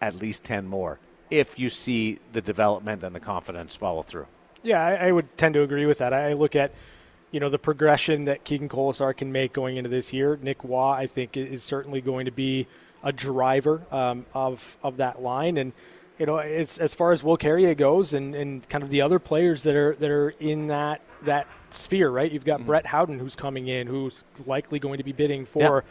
[0.00, 0.98] at least 10 more
[1.30, 4.26] if you see the development and the confidence follow through.
[4.62, 6.12] Yeah, I, I would tend to agree with that.
[6.12, 6.72] I look at
[7.30, 10.38] you know the progression that Keegan Kolesar can make going into this year.
[10.40, 12.66] Nick Roy, I think, is certainly going to be
[13.02, 15.72] a driver um, of of that line, and
[16.18, 19.62] you know, as far as Will Carrier goes, and, and kind of the other players
[19.62, 22.30] that are that are in that that sphere, right?
[22.30, 22.66] You've got mm-hmm.
[22.66, 25.84] Brett Howden who's coming in, who's likely going to be bidding for.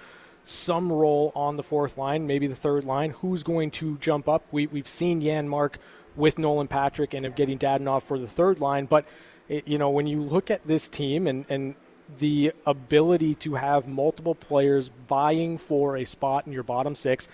[0.44, 3.12] Some role on the fourth line, maybe the third line.
[3.12, 4.44] Who's going to jump up?
[4.52, 5.76] We, we've seen Janmark
[6.16, 9.06] with Nolan Patrick and of getting Dadonov for the third line, but
[9.48, 11.76] it, you know, when you look at this team and, and
[12.18, 17.30] the ability to have multiple players vying for a spot in your bottom six,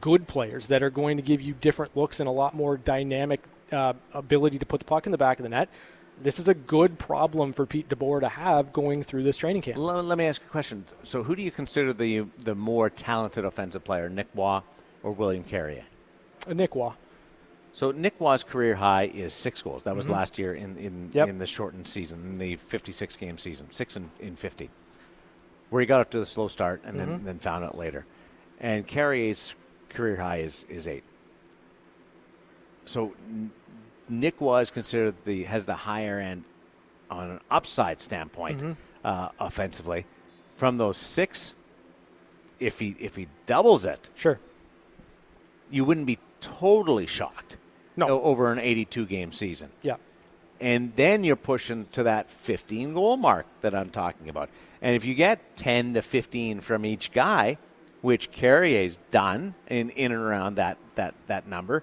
[0.00, 3.40] good players that are going to give you different looks and a lot more dynamic
[3.70, 5.68] uh, ability to put the puck in the back of the net.
[6.20, 9.78] This is a good problem for Pete DeBoer to have going through this training camp.
[9.78, 10.84] Let, let me ask you a question.
[11.02, 14.60] So, who do you consider the the more talented offensive player, Nick Roy
[15.02, 15.84] or William Carrier?
[16.46, 16.92] Uh, Nick Roy.
[17.72, 19.84] So Nick Roy's career high is six goals.
[19.84, 20.14] That was mm-hmm.
[20.14, 21.28] last year in in, yep.
[21.28, 24.68] in the shortened season, in the 56 game season, six in, in 50,
[25.70, 27.10] where he got off to a slow start and mm-hmm.
[27.10, 28.04] then then found it later.
[28.60, 29.54] And Carrier's
[29.88, 31.04] career high is is eight.
[32.84, 33.14] So
[34.08, 36.44] Nick was considered the has the higher end
[37.10, 38.72] on an upside standpoint mm-hmm.
[39.04, 40.06] uh, offensively.
[40.56, 41.54] From those six,
[42.60, 44.38] if he if he doubles it, sure,
[45.70, 47.56] you wouldn't be totally shocked
[47.96, 48.20] no.
[48.22, 49.70] over an 82 game season.
[49.82, 49.96] Yeah.
[50.60, 54.48] And then you're pushing to that 15 goal mark that I'm talking about.
[54.80, 57.58] And if you get 10 to 15 from each guy,
[58.00, 61.82] which Carrier's done in, in and around that, that, that number,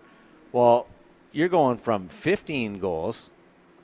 [0.51, 0.87] well,
[1.31, 3.29] you're going from 15 goals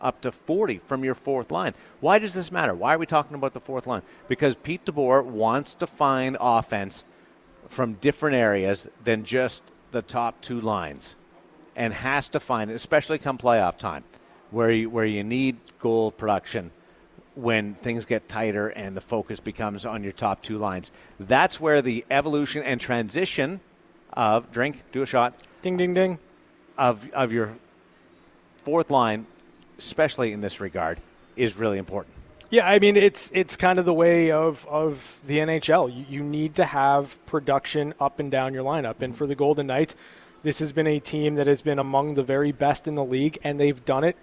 [0.02, 1.74] up to 40 from your fourth line.
[2.00, 2.74] Why does this matter?
[2.74, 4.02] Why are we talking about the fourth line?
[4.28, 7.04] Because Pete DeBoer wants to find offense
[7.68, 11.16] from different areas than just the top two lines
[11.76, 14.04] and has to find it, especially come playoff time,
[14.52, 16.72] where you, where you need goal production
[17.36, 20.92] when things get tighter and the focus becomes on your top two lines.
[21.20, 23.60] That's where the evolution and transition
[24.14, 26.20] of drink, do a shot, ding, ding, ding,
[26.78, 27.54] of of your
[28.64, 29.26] fourth line,
[29.78, 31.00] especially in this regard,
[31.36, 32.14] is really important.
[32.50, 35.96] Yeah, I mean it's it's kind of the way of of the NHL.
[35.96, 39.68] You, you need to have production up and down your lineup, and for the Golden
[39.68, 39.96] Knights
[40.46, 43.40] this has been a team that has been among the very best in the league,
[43.44, 44.16] and they've done it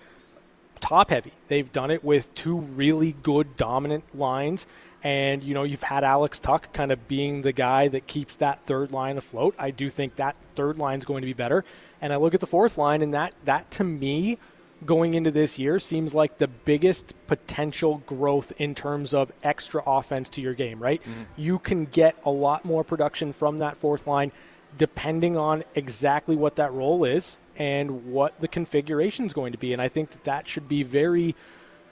[0.78, 1.32] top heavy.
[1.48, 4.66] They've done it with two really good dominant lines.
[5.04, 8.64] And, you know, you've had Alex Tuch kind of being the guy that keeps that
[8.64, 9.54] third line afloat.
[9.58, 11.64] I do think that third line is going to be better.
[12.00, 14.38] And I look at the fourth line, and that, that to me,
[14.86, 20.28] going into this year, seems like the biggest potential growth in terms of extra offense
[20.30, 21.00] to your game, right?
[21.02, 21.22] Mm-hmm.
[21.36, 24.32] You can get a lot more production from that fourth line
[24.78, 29.72] depending on exactly what that role is and what the configuration is going to be.
[29.72, 31.34] And I think that that should be very,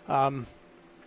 [0.08, 0.46] um,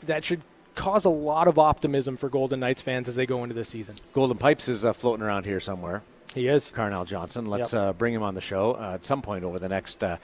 [0.04, 0.42] that should
[0.76, 3.96] cause a lot of optimism for Golden Knights fans as they go into this season.
[4.14, 6.04] Golden Pipes is uh, floating around here somewhere.
[6.34, 6.72] He is.
[6.72, 7.46] Carnell Johnson.
[7.46, 7.82] Let's yep.
[7.82, 10.18] uh, bring him on the show uh, at some point over the next uh,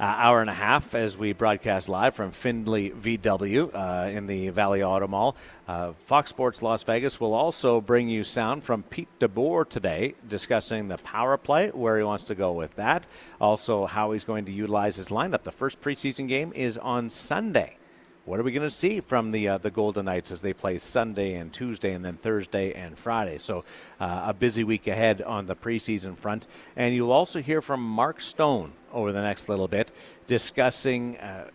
[0.00, 4.48] uh, hour and a half as we broadcast live from Findlay VW uh, in the
[4.48, 5.36] Valley Auto Mall.
[5.68, 10.88] Uh, Fox Sports Las Vegas will also bring you sound from Pete DeBoer today, discussing
[10.88, 13.06] the power play, where he wants to go with that.
[13.40, 15.44] Also, how he's going to utilize his lineup.
[15.44, 17.76] The first preseason game is on Sunday
[18.24, 20.78] what are we going to see from the uh, the Golden Knights as they play
[20.78, 23.38] Sunday and Tuesday and then Thursday and Friday?
[23.38, 23.64] So
[24.00, 28.20] uh, a busy week ahead on the preseason front, and you'll also hear from Mark
[28.20, 29.90] Stone over the next little bit
[30.26, 31.48] discussing uh,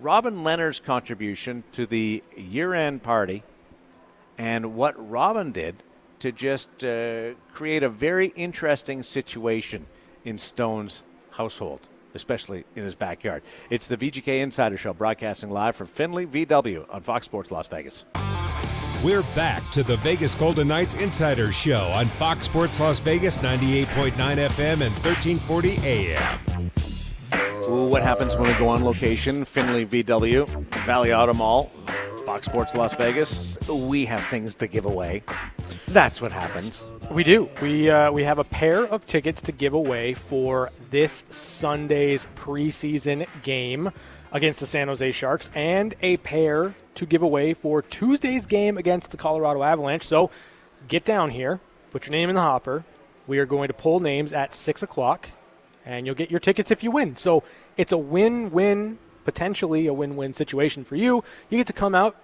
[0.00, 3.42] Robin Lehner's contribution to the year-end party
[4.36, 5.82] and what Robin did
[6.18, 9.86] to just uh, create a very interesting situation
[10.24, 13.42] in Stone's household especially in his backyard.
[13.70, 18.04] It's the VGK Insider Show, broadcasting live from Findlay VW on Fox Sports Las Vegas.
[19.04, 24.12] We're back to the Vegas Golden Knights Insider Show on Fox Sports Las Vegas, 98.9
[24.12, 26.70] FM and 1340 AM.
[27.68, 29.44] Ooh, what happens when we go on location?
[29.44, 30.48] Findlay VW,
[30.84, 31.72] Valley Auto Mall,
[32.24, 33.56] Fox Sports Las Vegas.
[33.68, 35.22] We have things to give away.
[35.88, 36.84] That's what happens.
[37.10, 37.50] We do.
[37.60, 43.26] We uh, we have a pair of tickets to give away for this Sunday's preseason
[43.42, 43.90] game
[44.30, 49.10] against the San Jose Sharks, and a pair to give away for Tuesday's game against
[49.10, 50.04] the Colorado Avalanche.
[50.04, 50.30] So
[50.88, 51.60] get down here,
[51.90, 52.84] put your name in the hopper.
[53.26, 55.28] We are going to pull names at six o'clock,
[55.84, 57.16] and you'll get your tickets if you win.
[57.16, 57.42] So
[57.76, 61.22] it's a win-win, potentially a win-win situation for you.
[61.50, 62.16] You get to come out,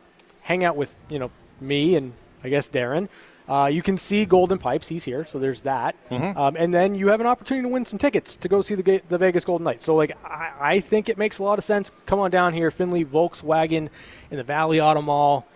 [0.43, 3.09] hang out with you know me and I guess Darren
[3.49, 4.89] Uh, you can see Golden Pipes.
[4.89, 5.97] He's here, so there's that.
[6.11, 6.39] Mm-hmm.
[6.39, 9.03] Um, and then you have an opportunity to win some tickets to go see the,
[9.09, 9.85] the Vegas Golden Knights.
[9.87, 11.91] So, like, I, I think it makes a lot of sense.
[12.05, 13.89] Come on down here, Findlay Volkswagen
[14.31, 15.47] in the Valley Auto Mall.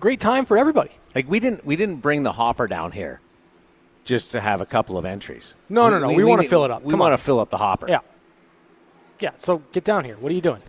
[0.00, 0.90] Great time for everybody.
[1.14, 3.20] Like we didn't we didn't bring the hopper down here
[4.04, 5.54] just to have a couple of entries.
[5.68, 6.12] No, no, no.
[6.12, 6.82] We wanna fill it up.
[6.84, 7.18] We Come want on.
[7.18, 7.88] to fill up the hopper.
[7.88, 8.00] Yeah.
[9.18, 10.16] Yeah, so get down here.
[10.16, 10.62] What are you doing?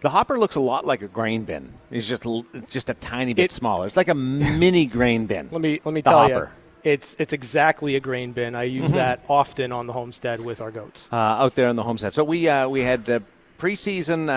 [0.00, 1.72] The hopper looks a lot like a grain bin.
[1.90, 2.26] It's just
[2.68, 3.86] just a tiny bit It- smaller.
[3.86, 5.48] It's like a mini grain bin.
[5.50, 6.52] Let me let me The tell hopper.
[6.84, 8.54] you, it's it's exactly a grain bin.
[8.54, 8.96] I use Mm-hmm.
[8.96, 11.08] that often on the homestead with our goats.
[11.12, 12.12] uh, out there on the homestead.
[12.12, 13.20] So we uh, we had uh,
[13.58, 14.32] preseason uh,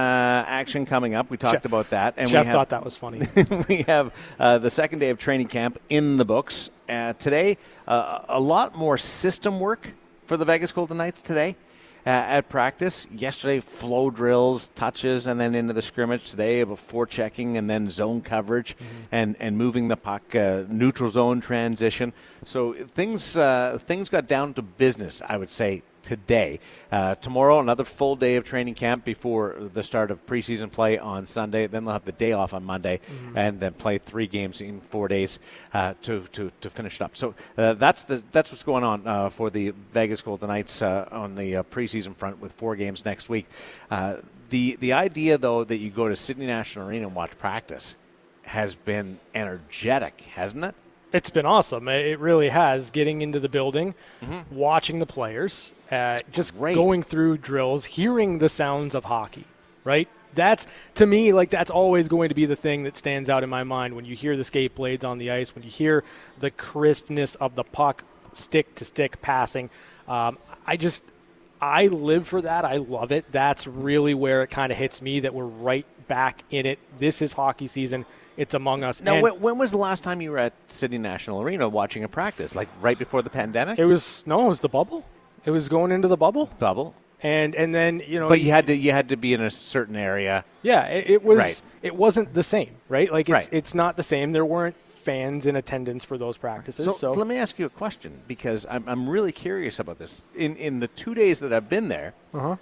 [0.47, 1.29] action coming up.
[1.29, 3.21] We talked Chef- about that, and Jeff we have, thought that was funny.
[3.69, 6.69] we have uh, the second day of training camp in the books.
[6.87, 9.93] Uh, today, uh, a lot more system work
[10.25, 11.55] for the Vegas Golden Knights today
[12.05, 13.07] uh, at practice.
[13.11, 16.29] Yesterday, flow drills, touches, and then into the scrimmage.
[16.31, 18.75] Today, before checking and then zone coverage
[19.11, 22.13] and, and moving the puck, uh, neutral zone transition.
[22.43, 26.59] So things uh, things got down to business, I would say, today.
[26.91, 31.25] Uh, tomorrow, another full day of training camp before the start of preseason play on
[31.25, 31.67] Sunday.
[31.67, 32.99] Then they'll have the day off on Monday,
[33.35, 35.39] and then play three games in four days
[35.73, 37.17] uh, to, to to finish it up.
[37.17, 41.07] So uh, that's the that's what's going on uh, for the Vegas Golden Knights uh,
[41.11, 43.47] on the uh, preseason front with four games next week.
[43.89, 44.17] Uh,
[44.49, 47.95] the the idea though that you go to City National Arena and watch practice
[48.43, 50.75] has been energetic, hasn't it?
[51.11, 51.87] It's been awesome.
[51.87, 52.91] It really has.
[52.91, 53.95] Getting into the building,
[54.51, 56.75] watching the players, uh, just great.
[56.75, 59.45] going through drills, hearing the sounds of hockey.
[59.83, 60.07] Right.
[60.35, 63.49] That's to me like that's always going to be the thing that stands out in
[63.49, 66.03] my mind when you hear the skate blades on the ice, when you hear
[66.39, 69.71] the crispness of the puck, stick to stick passing.
[70.07, 71.03] Um, I just
[71.59, 72.63] I live for that.
[72.63, 73.25] I love it.
[73.31, 76.79] That's really where it kind of hits me that we're right back in it.
[76.99, 78.05] This is hockey season.
[78.39, 79.01] It's among us.
[79.03, 82.07] Now, when, when was the last time you were at City National Arena watching a
[82.07, 82.55] practice?
[82.55, 83.77] Like right before the pandemic?
[83.77, 85.05] It was no, it was the bubble.
[85.45, 86.95] It was going into the bubble, Bubble.
[87.21, 89.51] and and then you know, But you had to you had to be in a
[89.51, 90.45] certain area.
[90.61, 91.37] yeah, it, it was.
[91.37, 91.61] Right.
[91.81, 93.11] It wasn't the same, right?
[93.11, 93.49] Like it's Right.
[93.59, 94.31] it's not the same.
[94.31, 96.85] There weren't fans in attendance for those practices.
[96.85, 100.21] So, So, let me ask you a question because I'm, I'm really curious about this.
[100.35, 102.55] In in the two days that I've been there, Uh-huh.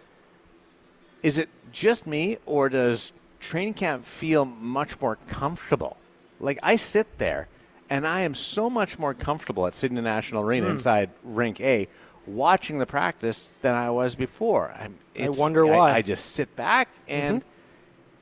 [1.21, 5.97] is it just me or does training camp feel much more comfortable?
[6.39, 7.47] Like I sit there
[7.89, 10.73] and I am so much more comfortable at City National Arena Hmm.
[10.73, 11.88] inside Rink A
[12.26, 14.73] watching the practice than I was before.
[15.15, 15.93] It's- wonder why.
[15.93, 17.50] I, just sit back and Mm-hmm.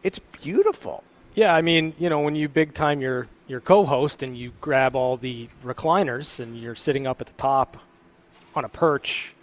[0.04, 1.04] it's beautiful.
[1.34, 4.96] yeah, I mean, you know, when you big time your your co-host and you grab
[4.96, 7.78] all the recliners and you're sitting up at the top
[8.56, 9.34] on a perch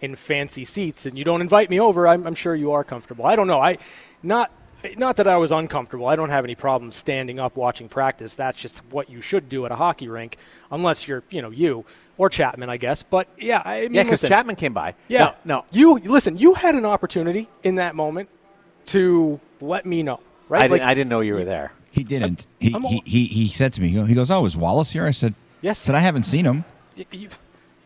[0.00, 3.24] in fancy seats and you don't invite me over, I'm, I'm sure you are comfortable.
[3.26, 3.60] I don't know.
[3.60, 3.78] I
[4.22, 4.50] not
[4.96, 6.06] not that I was uncomfortable.
[6.06, 8.34] I don't have any problem standing up watching practice.
[8.34, 10.36] That's just what you should do at a hockey rink,
[10.70, 11.84] unless you're you know you
[12.18, 13.02] or Chapman, I guess.
[13.02, 14.94] But yeah, I mean, Yeah, because Chapman came by.
[15.08, 16.36] Yeah, No, no You listen.
[16.38, 18.28] You had an opportunity in that moment
[18.86, 20.62] to let me know, right?
[20.62, 21.72] I, didn't, I didn't know you were there.
[21.90, 22.46] He didn't.
[22.58, 25.04] He, I'm he, he, he said to me, he goes, Oh, is Wallace here?
[25.06, 25.78] I said, Yes.
[25.78, 26.64] said, I haven't seen him.
[26.96, 27.28] y- you,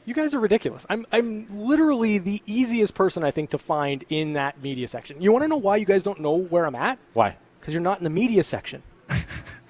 [0.07, 0.87] you guys are ridiculous.
[0.88, 5.21] I'm I'm literally the easiest person I think to find in that media section.
[5.21, 6.99] You want to know why you guys don't know where I'm at?
[7.12, 7.37] Why?
[7.61, 8.83] Because you're not in the media section.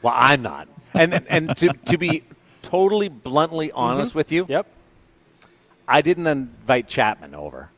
[0.02, 0.68] Well, I'm not.
[0.94, 2.22] And and to, to be
[2.62, 3.78] totally bluntly mm-hmm.
[3.78, 4.66] honest with you, Yep.
[5.88, 7.70] I didn't invite Chapman over.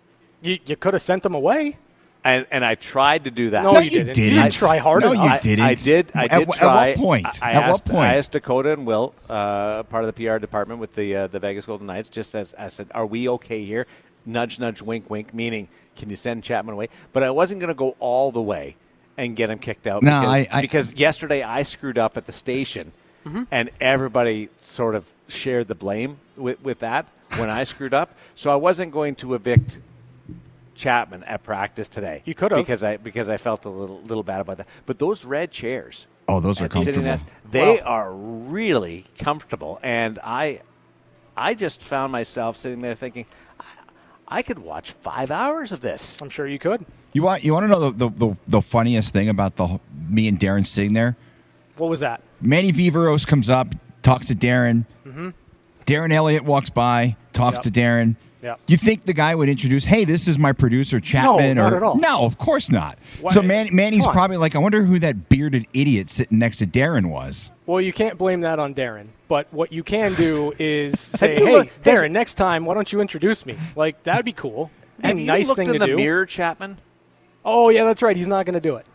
[0.43, 1.79] You you could have sent them away.
[2.25, 3.63] And and I tried to do that.
[3.63, 4.15] No, No, you you didn't.
[4.15, 4.35] didn't.
[4.37, 5.45] You didn't try hard No, enough.
[5.45, 5.65] you didn't.
[5.65, 6.11] I did.
[6.15, 6.89] I did at try.
[6.91, 7.27] what point?
[7.43, 10.39] I, I At what asked, I asked Dakota and Will, uh, part of the PR
[10.39, 13.65] department with the uh, the Vegas Golden Knights, just as I said, "Are we okay
[13.65, 13.87] here?"
[14.27, 15.33] Nudge, nudge, wink, wink.
[15.33, 16.89] Meaning, can you send Chapman away?
[17.13, 18.77] But I wasn't going to go all the way
[19.17, 20.03] and get him kicked out.
[20.03, 22.93] No, because, I- I- because yesterday I screwed up at the station,
[23.27, 23.43] Mm-hmm.
[23.51, 28.11] and everybody sort of shared the blame with with that when I screwed up.
[28.35, 29.79] So I wasn't going to evict
[30.79, 32.23] Chapman at practice today.
[32.25, 32.61] You could have.
[32.61, 34.69] because I because I felt a little little bad about that.
[34.87, 37.07] But those red chairs, Oh, those are comfortable.
[37.07, 37.83] at- they Wow.
[37.85, 40.61] are really comfortable, and I
[41.37, 43.27] I just found myself sitting there thinking,
[43.61, 43.65] I,
[44.39, 46.17] I could watch five hours of this.
[46.21, 46.85] I'm sure you could.
[47.13, 50.29] You want you want to know the, the, the, the funniest thing about the me
[50.29, 51.17] and Darren sitting there?
[51.77, 52.21] What was that?
[52.41, 54.85] Manny Viveiros comes up, talks to Darren.
[55.07, 55.31] Mm-hmm.
[55.87, 57.63] Darren Elliott walks by, talks Yep.
[57.63, 58.17] to Darren.
[58.43, 58.61] Yep.
[58.69, 61.57] You think the guy would introduce, "Hey, this is my producer Chapman"?
[61.57, 61.97] not or at all.
[61.97, 62.97] no, of course not.
[63.21, 64.15] Why- So Man, Manny's come on.
[64.15, 67.93] probably like, "I wonder who that bearded idiot sitting next to Darren was." Well, you
[67.93, 69.09] can't blame that on Darren.
[69.27, 72.75] But what you can do is say, you "Hey, looked- Darren, you- next time, why
[72.75, 74.71] don't you introduce me?" Like that'd be cool.
[75.01, 75.97] Be a Have you nice looked thing in to the do.
[75.97, 76.79] mirror, Chapman?
[77.45, 78.17] Oh yeah, that's right.
[78.17, 78.87] He's not going to do it.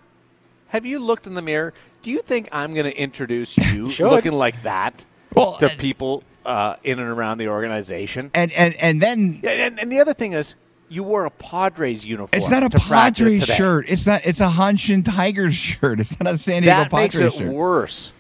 [0.70, 1.74] Have you looked in the mirror?
[2.02, 4.10] Do you think I'm going to introduce you Should.
[4.10, 5.06] looking like that?
[5.36, 8.32] Well, to and- people uh, in and around the organization.
[8.34, 10.56] And and and then and, and the other thing is,
[10.90, 12.30] you wore a Padres uniform.
[12.34, 13.86] it's not a Padres shirt.
[13.88, 14.26] It's not.
[14.26, 16.00] It's a Hanshin Tigers shirt.
[16.00, 17.54] It's not a San Diego That makes Padres it shirt.
[17.54, 18.14] worse.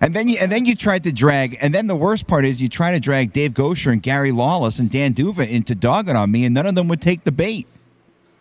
[0.00, 2.60] And then you and then you tried to drag, and then the worst part is
[2.60, 6.30] you try to drag Dave Goucher and Gary Lawless and Dan Duva into dogging on
[6.30, 7.66] me, and none of them would take the bait.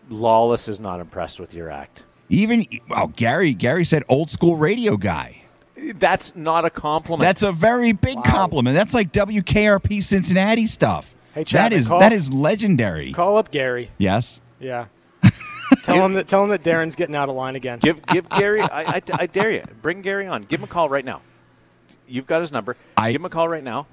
[0.10, 2.04] Lawless is not impressed with your act.
[2.30, 5.43] Even well, Gary Gary said old school radio guy.
[5.76, 7.22] That's not a compliment.
[7.22, 8.76] That's a very big compliment.
[8.76, 11.16] That's like WKRP Cincinnati stuff.
[11.34, 13.12] Hey, that Chapman, is call- that is legendary.
[13.12, 13.90] Call up Gary.
[13.98, 14.40] Yes.
[14.60, 14.86] Yeah.
[15.84, 16.28] tell him that.
[16.28, 17.80] Tell him that Darren's getting out of line again.
[17.80, 18.62] give give Gary.
[18.62, 19.64] I, I, I dare you.
[19.82, 20.44] Bring Gary on.
[20.44, 21.22] Give him a call right now.
[22.08, 22.78] You've got his number.
[22.96, 23.88] I- Give him a call right now.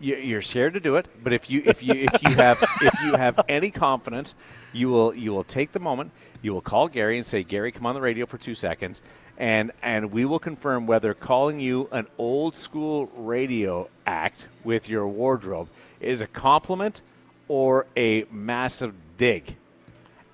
[0.00, 2.94] You- You're scared to do it, but if you if you if you have if
[3.04, 4.34] you have any confidence,
[4.72, 6.10] you will you will take the moment.
[6.40, 9.00] You will call Gary and say, "Gary, come on the radio for two seconds,"
[9.38, 15.06] and and we will confirm whether calling you an old school radio act with your
[15.08, 15.68] wardrobe
[16.00, 17.02] is a compliment
[17.48, 19.56] or a massive dig.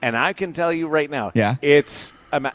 [0.01, 1.57] And I can tell you right now, Yeah.
[1.63, 2.13] it's.
[2.33, 2.53] a ma-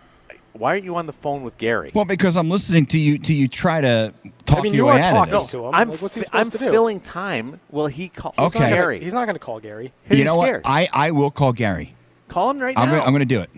[0.54, 1.92] why aren't you on the phone with Gary?
[1.96, 4.14] Well, because I'm listening to you to you try to
[4.46, 5.52] talk I mean, your you way are out of talking this.
[5.52, 5.74] to him.
[5.74, 6.70] I'm Like, what's he fi- supposed I'm to do?
[6.70, 7.60] filling time.
[7.72, 8.36] Will he call?
[8.38, 8.44] Okay.
[8.46, 9.00] He's not gonna- Gary.
[9.04, 9.92] He's not going to call Gary.
[10.08, 10.64] He's you know scared.
[10.64, 10.70] what?
[10.72, 11.96] I, I will call Gary.
[12.28, 12.98] Call him right I'm now.
[12.98, 13.50] gonna, I'm going to do it.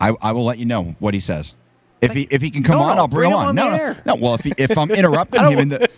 [0.00, 1.54] I, I will let you know what he says.
[2.00, 3.48] If he if he can come No, on, I'll bring, bring him him on.
[3.48, 4.14] on no, no, no.
[4.14, 5.88] Well, if he, if I'm interrupting him in the,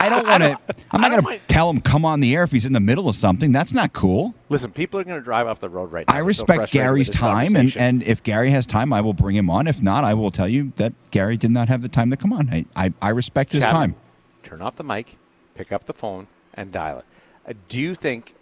[0.00, 0.58] I don't want to.
[0.90, 3.08] I'm not going to tell him come on the air if he's in the middle
[3.08, 3.52] of something.
[3.52, 4.34] That's not cool.
[4.48, 6.14] Listen, people are going to drive off the road right now.
[6.14, 9.36] I They're so respect Gary's time, and, and if Gary has time, I will bring
[9.36, 9.66] him on.
[9.66, 12.32] If not, I will tell you that Gary did not have the time to come
[12.32, 12.48] on.
[12.50, 13.96] I I, I respect his Chapman, time.
[14.42, 15.16] Turn off the mic,
[15.54, 17.04] pick up the phone, and dial it.
[17.46, 18.34] Uh, do you think,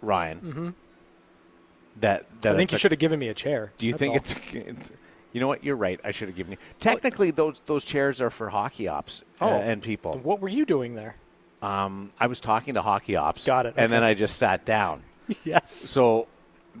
[0.00, 0.74] Ryan,
[2.00, 3.72] that that I think you should have given me a chair.
[3.78, 4.16] Do you That's think all.
[4.16, 4.34] it's,
[4.90, 4.92] it's?
[5.36, 5.62] You know what?
[5.62, 6.00] You're right.
[6.02, 6.58] I should have given you.
[6.80, 9.48] Technically, those those chairs are for hockey ops uh, Oh.
[9.58, 10.16] and people.
[10.22, 11.16] What were you doing there?
[11.60, 13.44] Um, I was talking to hockey ops.
[13.44, 14.02] Got it, And then.
[14.02, 15.02] I just sat down.
[15.44, 15.70] yes.
[15.72, 16.26] So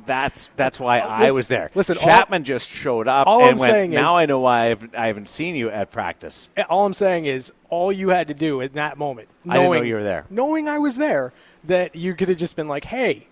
[0.06, 1.70] that's that's why I Oh, listen- was there.
[1.74, 3.72] listen, all- Chapman just showed up all and I'm went.
[3.72, 6.48] saying now is- I know why I've, I haven't seen you at practice.
[6.70, 9.72] All I'm saying is, all you had to do in that moment, I didn't know
[9.74, 10.24] knowing you were there.
[10.30, 11.34] knowing I was there,
[11.64, 13.26] that you could have just been like, "Hey,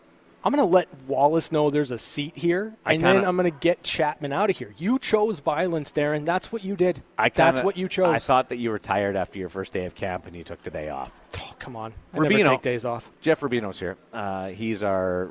[0.45, 3.51] I'm going to let Wallace know there's a seat here, and kinda- then I'm going
[3.51, 6.27] to get Chapman out of here." You chose violence, Darren.
[6.27, 7.03] That's what you did.
[7.17, 8.15] I kinda, That's what you chose.
[8.15, 10.63] I thought that you were tired after your first day of camp and you took
[10.63, 11.13] the day off.
[11.41, 12.39] oh, come on, I Rubino.
[12.39, 13.11] never take days off.
[13.23, 13.97] Jeff Rubino's here.
[14.13, 15.31] Uh, he's our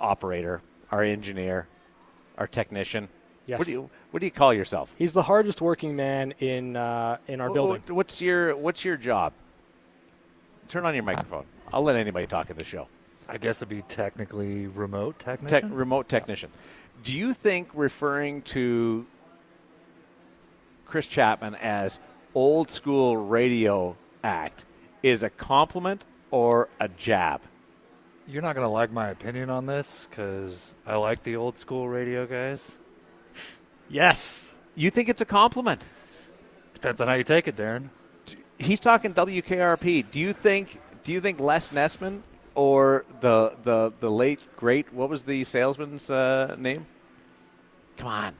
[0.00, 1.68] operator, our engineer,
[2.36, 3.08] our technician.
[3.46, 3.58] Yes.
[3.58, 4.94] What do you What do you call yourself?
[4.98, 7.82] He's the hardest working man in uh, in our building.
[7.88, 9.32] What's your What's your job?
[10.68, 11.44] Turn on your microphone.
[11.72, 12.86] I'll let anybody talk in the show.
[13.30, 15.72] I guess it'd be technically remote Tech, technician.
[15.72, 16.50] remote technician.
[17.04, 19.06] Do you think referring to
[20.84, 22.00] Chris Chapman as
[22.34, 24.64] old school radio act
[25.04, 27.40] is a compliment or a jab?
[28.26, 32.26] You're not gonna like my opinion on this because I like the old school radio
[32.26, 32.78] guys.
[33.88, 34.54] yes.
[34.74, 35.84] You think it's a compliment?
[36.74, 37.90] Depends on how you take it, Darren.
[38.58, 40.10] He's talking WKRP.
[40.10, 42.22] Do you think do you think Les Nessman
[42.54, 46.86] or the the the late great what was the salesman's uh, name?
[47.96, 48.34] Come on.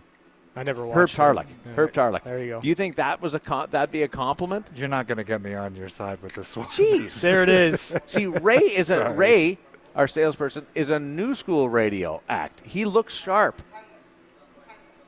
[0.57, 0.97] I never watched.
[1.17, 1.39] Herb it.
[1.41, 1.47] Tarlek.
[1.67, 2.25] All Herb right, Tarlek.
[2.25, 2.61] There you go.
[2.61, 4.69] Do you think that was a com- that'd be a compliment?
[4.75, 6.67] You're not gonna get me on your side with this one.
[6.69, 7.21] Jeez.
[7.21, 7.95] there it is.
[8.07, 9.59] See, Ray is a Ray,
[9.95, 12.67] our salesperson, is a new school radio act.
[12.67, 13.63] He looks sharp.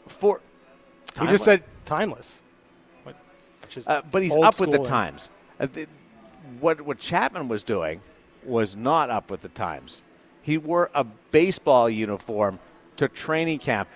[0.06, 0.40] For
[1.20, 2.40] he just said timeless.
[3.02, 3.16] What-
[3.62, 5.28] which is uh, but he's up with the and- times.
[5.58, 5.88] Uh, th-
[6.60, 8.00] what what Chapman was doing
[8.46, 10.02] was not up with the times.
[10.42, 12.58] He wore a baseball uniform
[12.96, 13.88] to training camp.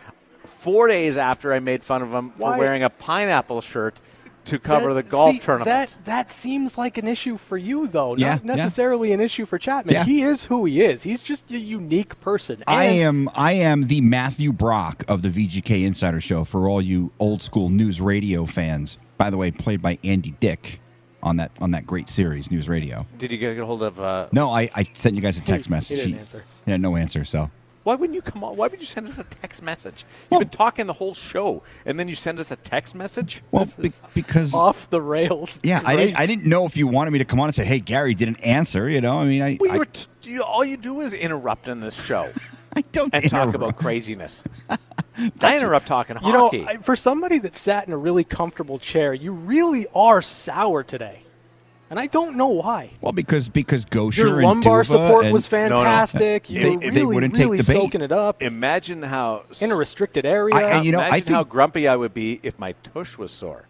[0.45, 4.01] Four days after I made fun of him Why- for wearing a pineapple shirt
[4.45, 5.67] to cover That- the golf see, tournament.
[5.67, 8.17] That that seems like an issue for you, though.
[8.17, 8.55] Yeah, not yeah.
[8.65, 9.95] necessarily an issue for Chapman.
[9.95, 10.05] Yeah.
[10.05, 11.03] He is who he is.
[11.03, 12.63] He's just a unique person.
[12.69, 17.13] I am I am the Matthew Brock of the VGK Insider Show for all you
[17.19, 18.99] old school news radio fans.
[19.19, 20.81] By the way, played by Andy Dick
[21.27, 23.05] on that on that great series, News Radio.
[23.18, 24.01] Did you get a hold of?
[24.01, 25.99] Uh, No, I, I sent you guys a text He- he message.
[25.99, 26.45] didn't answer.
[26.66, 27.24] Yeah, no answer.
[27.24, 27.51] So
[27.83, 28.57] Why wouldn't you come on?
[28.57, 30.05] Why would you send us a text message?
[30.31, 33.43] You've been talking the whole show, and then you send us a text message.
[33.51, 35.57] well, This be, is- because off the rails.
[35.59, 36.18] It's yeah, I didn't.
[36.20, 38.37] I didn't know if you wanted me to come on and say, "Hey, Gary didn't
[38.41, 41.01] answer." You know, I mean, I Well, I, you were t- you, all you do
[41.01, 42.31] is interrupt in this show
[42.77, 44.43] I don't and talk about craziness.
[45.43, 46.67] I interrupt talking You know, hockey.
[46.67, 51.21] I- for somebody that sat in a really comfortable chair, you really are sour today,
[51.91, 52.91] and I don't know why.
[53.01, 55.57] Well, because because Goucher Your and lumbar Duva support and- was no.
[55.59, 56.51] fantastic.
[56.51, 57.79] You They- were they really, wouldn't take really the bait.
[57.81, 60.55] soaking it up Imagine how in a restricted area.
[60.55, 63.17] I- and you know, imagine I think- how grumpy I would be if my tush
[63.19, 63.67] was sore.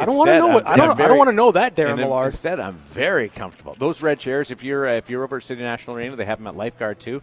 [0.00, 0.50] I don't want to know.
[0.58, 0.90] I'm- I don't.
[0.90, 2.26] I very- don't want to know that, Darren and in- Millard.
[2.26, 3.74] Instead, I'm very comfortable.
[3.76, 6.38] Those red chairs, if you're uh, if you're over at City National Arena, they have
[6.38, 7.20] them at Lifeguard too.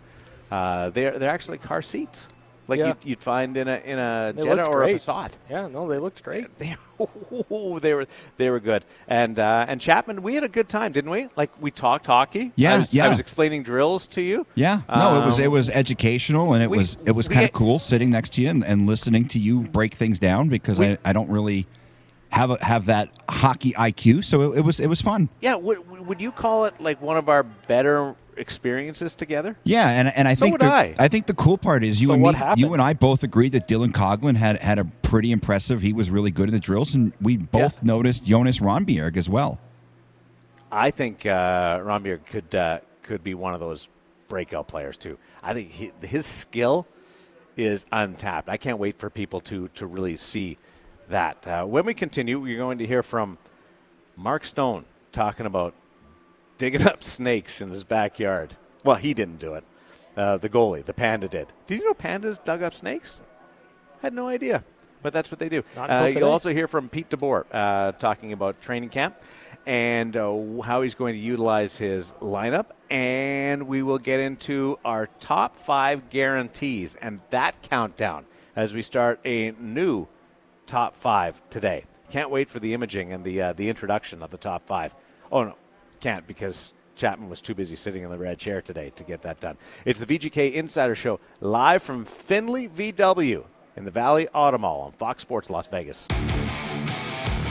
[0.52, 2.28] Uh, they're they're actually car seats,
[2.68, 2.88] like Yeah.
[2.88, 4.96] you'd, you'd find in a in a They Jetta or great.
[4.96, 5.32] a Passat.
[5.50, 6.48] Yeah, no, they looked great.
[6.60, 6.76] They,
[7.82, 8.08] they were
[8.38, 11.28] they were good, and uh, and Chapman, we had a good time, didn't we?
[11.36, 12.54] Like we talked hockey.
[12.56, 13.06] Yeah, I was, yeah.
[13.06, 14.46] I was explaining drills to you.
[14.56, 17.44] Yeah, no, it was it Um, was educational and it we- was it was kind
[17.46, 20.80] of cool sitting next to you and, and listening to you break things down because
[20.80, 21.68] I, I don't really
[22.30, 25.28] have a, have that hockey IQ, so it, it was it was fun.
[25.42, 29.58] Yeah, would, would you call it like one of our better experiences together?
[29.64, 30.66] Yeah, and and I So think the,
[31.00, 31.08] I.
[31.08, 33.68] think the cool part is you So and me, you and I both agreed that
[33.68, 35.82] Dylan Coghlan had had a pretty impressive.
[35.82, 39.60] He was really good in the drills, and we both noticed Jonas Rondbjerg as well.
[40.72, 43.90] I think uh, Rondbjerg could uh, could be one of those
[44.28, 45.18] breakout players too.
[45.44, 46.88] I think he, his skill
[47.56, 48.50] is untapped.
[48.50, 50.58] I can't wait for people to to really see
[51.10, 51.46] that.
[51.48, 53.38] Uh, when we continue, we're going to hear from
[54.18, 55.74] Mark Stone talking about
[56.58, 58.56] digging up snakes in his backyard.
[58.84, 59.64] Well, he didn't do it.
[60.16, 61.48] Uh, the goalie, the panda, did.
[61.68, 63.20] Did you know pandas dug up snakes?
[64.02, 64.64] Had no idea,
[65.02, 65.64] but that's what they do.
[65.76, 69.20] Uh, you'll also hear from Pete DeBoer uh, talking about training camp
[69.66, 72.68] and uh, how he's going to utilize his lineup.
[72.90, 78.26] And we will get into our top five guarantees and that countdown
[78.56, 80.08] as we start a new
[80.66, 81.86] top five today.
[82.12, 84.94] Can't wait for the imaging and the uh, the introduction of the top five.
[85.32, 85.56] Oh no,
[86.06, 89.40] can't because Chapman was too busy sitting in the red chair today to get that
[89.40, 89.58] done.
[89.86, 93.44] It's the VGK Insider Show live from Findlay VW
[93.76, 96.06] in the Valley Auto Mall on Fox Sports Las Vegas.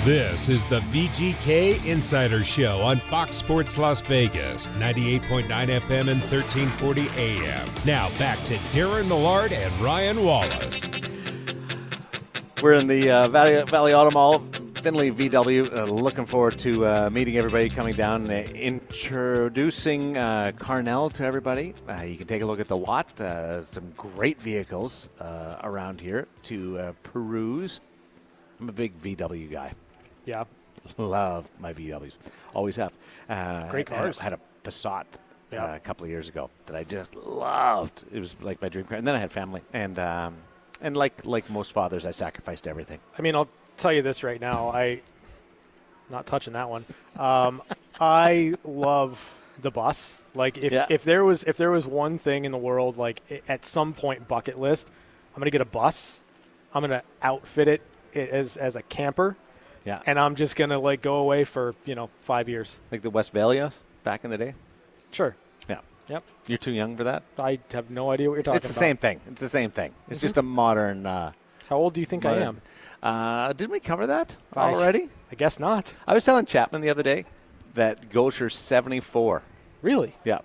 [0.05, 7.09] This is the VGK Insider Show on Fox Sports Las Vegas, 98.9 FM and 1340
[7.17, 7.69] AM.
[7.85, 10.87] Now back to Darren Millard and Ryan Wallace.
[12.63, 14.45] We're in the uh, Valley, Valley Auto Mall,
[14.85, 15.75] Findlay VW.
[15.75, 21.73] Uh, looking forward to uh, meeting everybody coming down, uh, introducing uh, Carnell to everybody.
[21.89, 23.19] Uh, you can take a look at the lot.
[23.19, 27.81] Uh, some great vehicles uh, around here to uh, peruse.
[28.61, 29.73] I'm a big VW guy.
[30.27, 30.45] Yeah,
[30.99, 32.17] Love my VWs.
[32.53, 32.93] Always have.
[33.27, 34.19] Uh, Great had a- cars.
[34.19, 35.07] Had a, Passat
[35.51, 35.65] Yeah.
[35.65, 38.05] uh, a couple of years ago that I just loved.
[38.13, 38.99] It was like my dream car.
[38.99, 40.35] And then I had family, and um,
[40.83, 43.01] and like like most fathers, I sacrificed everything.
[43.19, 44.69] I mean, I'll tell you this right now.
[44.71, 45.01] I
[46.11, 46.85] not touching that one.
[47.19, 47.63] Um,
[48.01, 50.21] I love the bus.
[50.35, 50.87] Like if, Yeah.
[50.91, 54.27] if there was if there was one thing in the world like at some point
[54.29, 54.91] bucket list,
[55.35, 56.21] I'm gonna get a bus.
[56.75, 57.83] I'm gonna outfit it
[58.15, 59.37] as as a camper,
[59.85, 62.79] Yeah, and I'm just gonna like go away for you know five years.
[62.91, 64.55] like the Westfalias back in the day.
[65.13, 65.37] Sure.
[65.69, 66.25] Yeah, Yep.
[66.49, 67.23] you're too young for that.
[67.39, 68.81] I have no idea what you're talking It's the about.
[68.81, 69.21] same thing.
[69.31, 69.93] It's the same thing.
[70.11, 71.07] It's just a modern.
[71.07, 71.31] Uh,
[71.69, 72.61] How old do you think I am?
[73.05, 75.11] Uh, didn't we cover that I- already?
[75.31, 75.95] I guess not.
[76.07, 77.25] I was telling Chapman the other day
[77.75, 79.43] that Goucher's 74.
[79.83, 80.15] Really?
[80.25, 80.39] Yeah.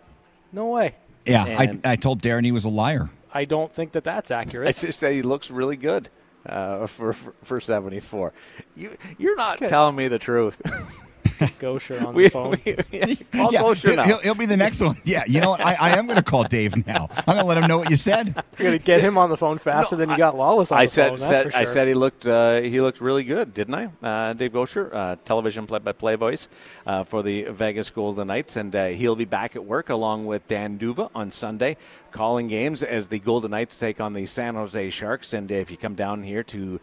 [0.52, 0.96] No way.
[1.26, 3.10] Yeah, And- I, I told Darren he was a liar.
[3.34, 4.68] I don't think that that's accurate.
[4.68, 6.10] I just said he looks really good
[6.46, 8.34] uh, for, for for 74.
[8.76, 10.60] You you're not telling me the truth.
[11.40, 12.52] Goucher on we, the phone.
[12.66, 14.04] we- yeah, call yeah, Goucher he'll, now.
[14.04, 14.98] he'll, he'll be the next one.
[15.04, 15.66] Yeah, you know what?
[15.66, 17.10] I, I am going to call Dave now.
[17.18, 18.28] I'm going to let him know what you said.
[18.58, 20.92] You're gonna get him on the phone faster than you got Lawless on I the
[20.92, 21.18] said, phone.
[21.20, 23.90] That's said for I said he looked uh, he looked really good, didn't I?
[24.06, 26.50] Uh, Dave Goucher, uh, television play-by-play voice
[26.86, 30.48] uh, for the Vegas Golden Knights, and uh, he'll be back at work along with
[30.48, 31.78] Dan Duva on Sunday,
[32.12, 35.34] calling games as the Golden Knights take on the San Jose Sharks.
[35.34, 36.80] And uh, if you come down here to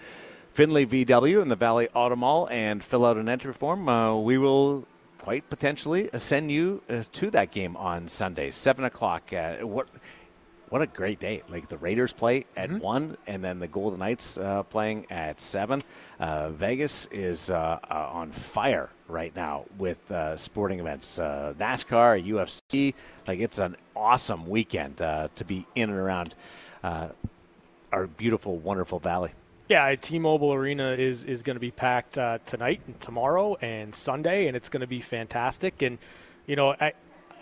[0.57, 4.39] Findlay VW in the Valley Auto Mall and fill out an entry form, uh, we
[4.39, 4.87] will
[5.19, 9.35] quite potentially send you uh, to that game on Sunday, seven o'clock.
[9.35, 9.87] Uh, what?
[10.71, 11.43] What a great day!
[11.51, 15.83] Like the Raiders play at one, and then the Golden Knights uh, playing at seven.
[16.19, 22.27] Uh, Vegas is uh, uh, on fire right now with uh, sporting events, uh, NASCAR,
[22.27, 22.95] UFC.
[23.29, 26.35] Like it's an awesome weekend uh, to be in and around
[26.83, 27.09] uh,
[27.93, 29.33] our beautiful, wonderful valley.
[29.69, 34.47] Yeah, T-Mobile Arena is is going to be packed uh, tonight and tomorrow and Sunday,
[34.47, 35.83] and it's going to be fantastic.
[35.83, 35.99] And
[36.47, 36.93] you know, I,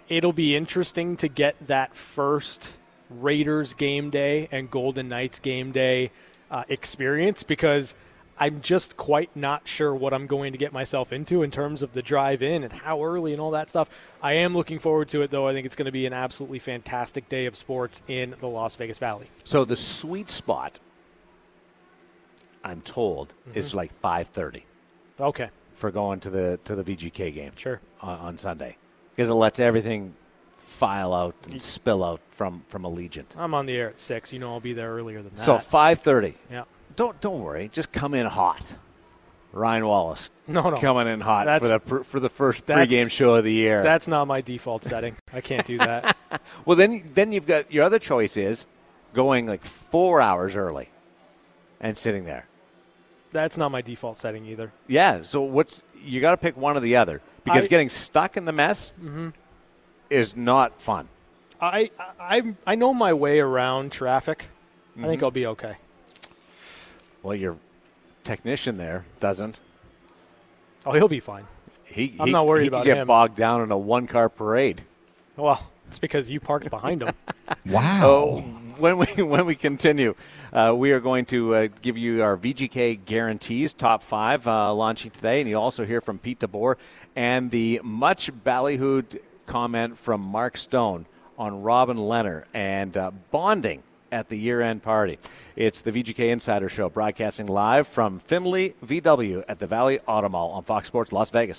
[0.09, 2.79] it'll be interesting to get that first
[3.11, 6.12] Raiders game day and Golden Knights game day
[6.51, 7.95] uh, experience because
[8.39, 11.93] I'm just quite not sure what I'm going to get myself into in terms of
[11.93, 13.89] the drive in and how early and all that stuff.
[14.22, 15.47] I am looking forward to it, though.
[15.47, 18.75] I think it's going to be an absolutely fantastic day of sports in the Las
[18.77, 19.27] Vegas Valley.
[19.45, 20.81] So the sweet spot,
[22.64, 23.76] I'm told, is Mm-hmm.
[23.76, 24.64] like five thirty
[25.20, 27.52] Okay, for going to the to the VGK game.
[27.56, 27.80] sure.
[28.00, 28.76] on, on Sunday
[29.14, 30.14] because it lets everything
[30.56, 33.36] file out and spill out from from Allegiant.
[33.36, 34.32] I'm on the air at six.
[34.32, 35.40] You know, I'll be there earlier than that.
[35.40, 36.34] So five thirty.
[36.50, 36.64] yeah,
[36.96, 37.68] Don't don't worry.
[37.72, 38.76] Just come in hot.
[39.52, 40.30] Ryan Wallace.
[40.48, 40.76] No, no.
[40.76, 43.82] Coming in hot for the for the first that's- pregame show of the year.
[43.84, 45.14] That's not my default setting.
[45.32, 46.16] I can't do that.
[46.66, 48.66] Well, then then you've got your other choice is
[49.12, 50.88] going like four hours early
[51.80, 52.46] and sitting there.
[53.35, 54.72] That's not my default setting either.
[54.87, 55.22] Yeah.
[55.22, 57.68] So what's you got to pick one or the other because I- Mm-hmm.
[57.70, 58.93] getting stuck in the mess
[60.09, 61.09] is not fun.
[61.61, 64.47] I I I know my way around traffic.
[64.97, 65.09] I Mm-hmm.
[65.11, 65.74] think I'll be okay.
[67.22, 67.57] Well, your
[68.22, 69.59] technician there doesn't.
[70.87, 71.47] Oh, he'll be fine.
[71.85, 73.07] He, I'm he- not worried he about get him.
[73.09, 74.82] bogged down in a one car parade.
[75.37, 77.14] Well, it's because you parked behind him.
[77.66, 78.01] Wow.
[78.03, 78.41] Oh,
[78.78, 80.14] when we when we continue,
[80.53, 85.11] uh, we are going to uh, give you our VGK guarantees top five uh, launching
[85.11, 86.76] today, and you'll also hear from Pete DeBoer
[87.16, 91.07] and the much ballyhooed comment from Mark Stone
[91.39, 93.82] on Robin Lehner and uh, bonding
[94.12, 95.18] at the year-end party.
[95.57, 100.51] It's the VGK Insider Show, broadcasting live from Findlay VW at the Valley Auto Mall
[100.53, 101.59] on Fox Sports Las Vegas.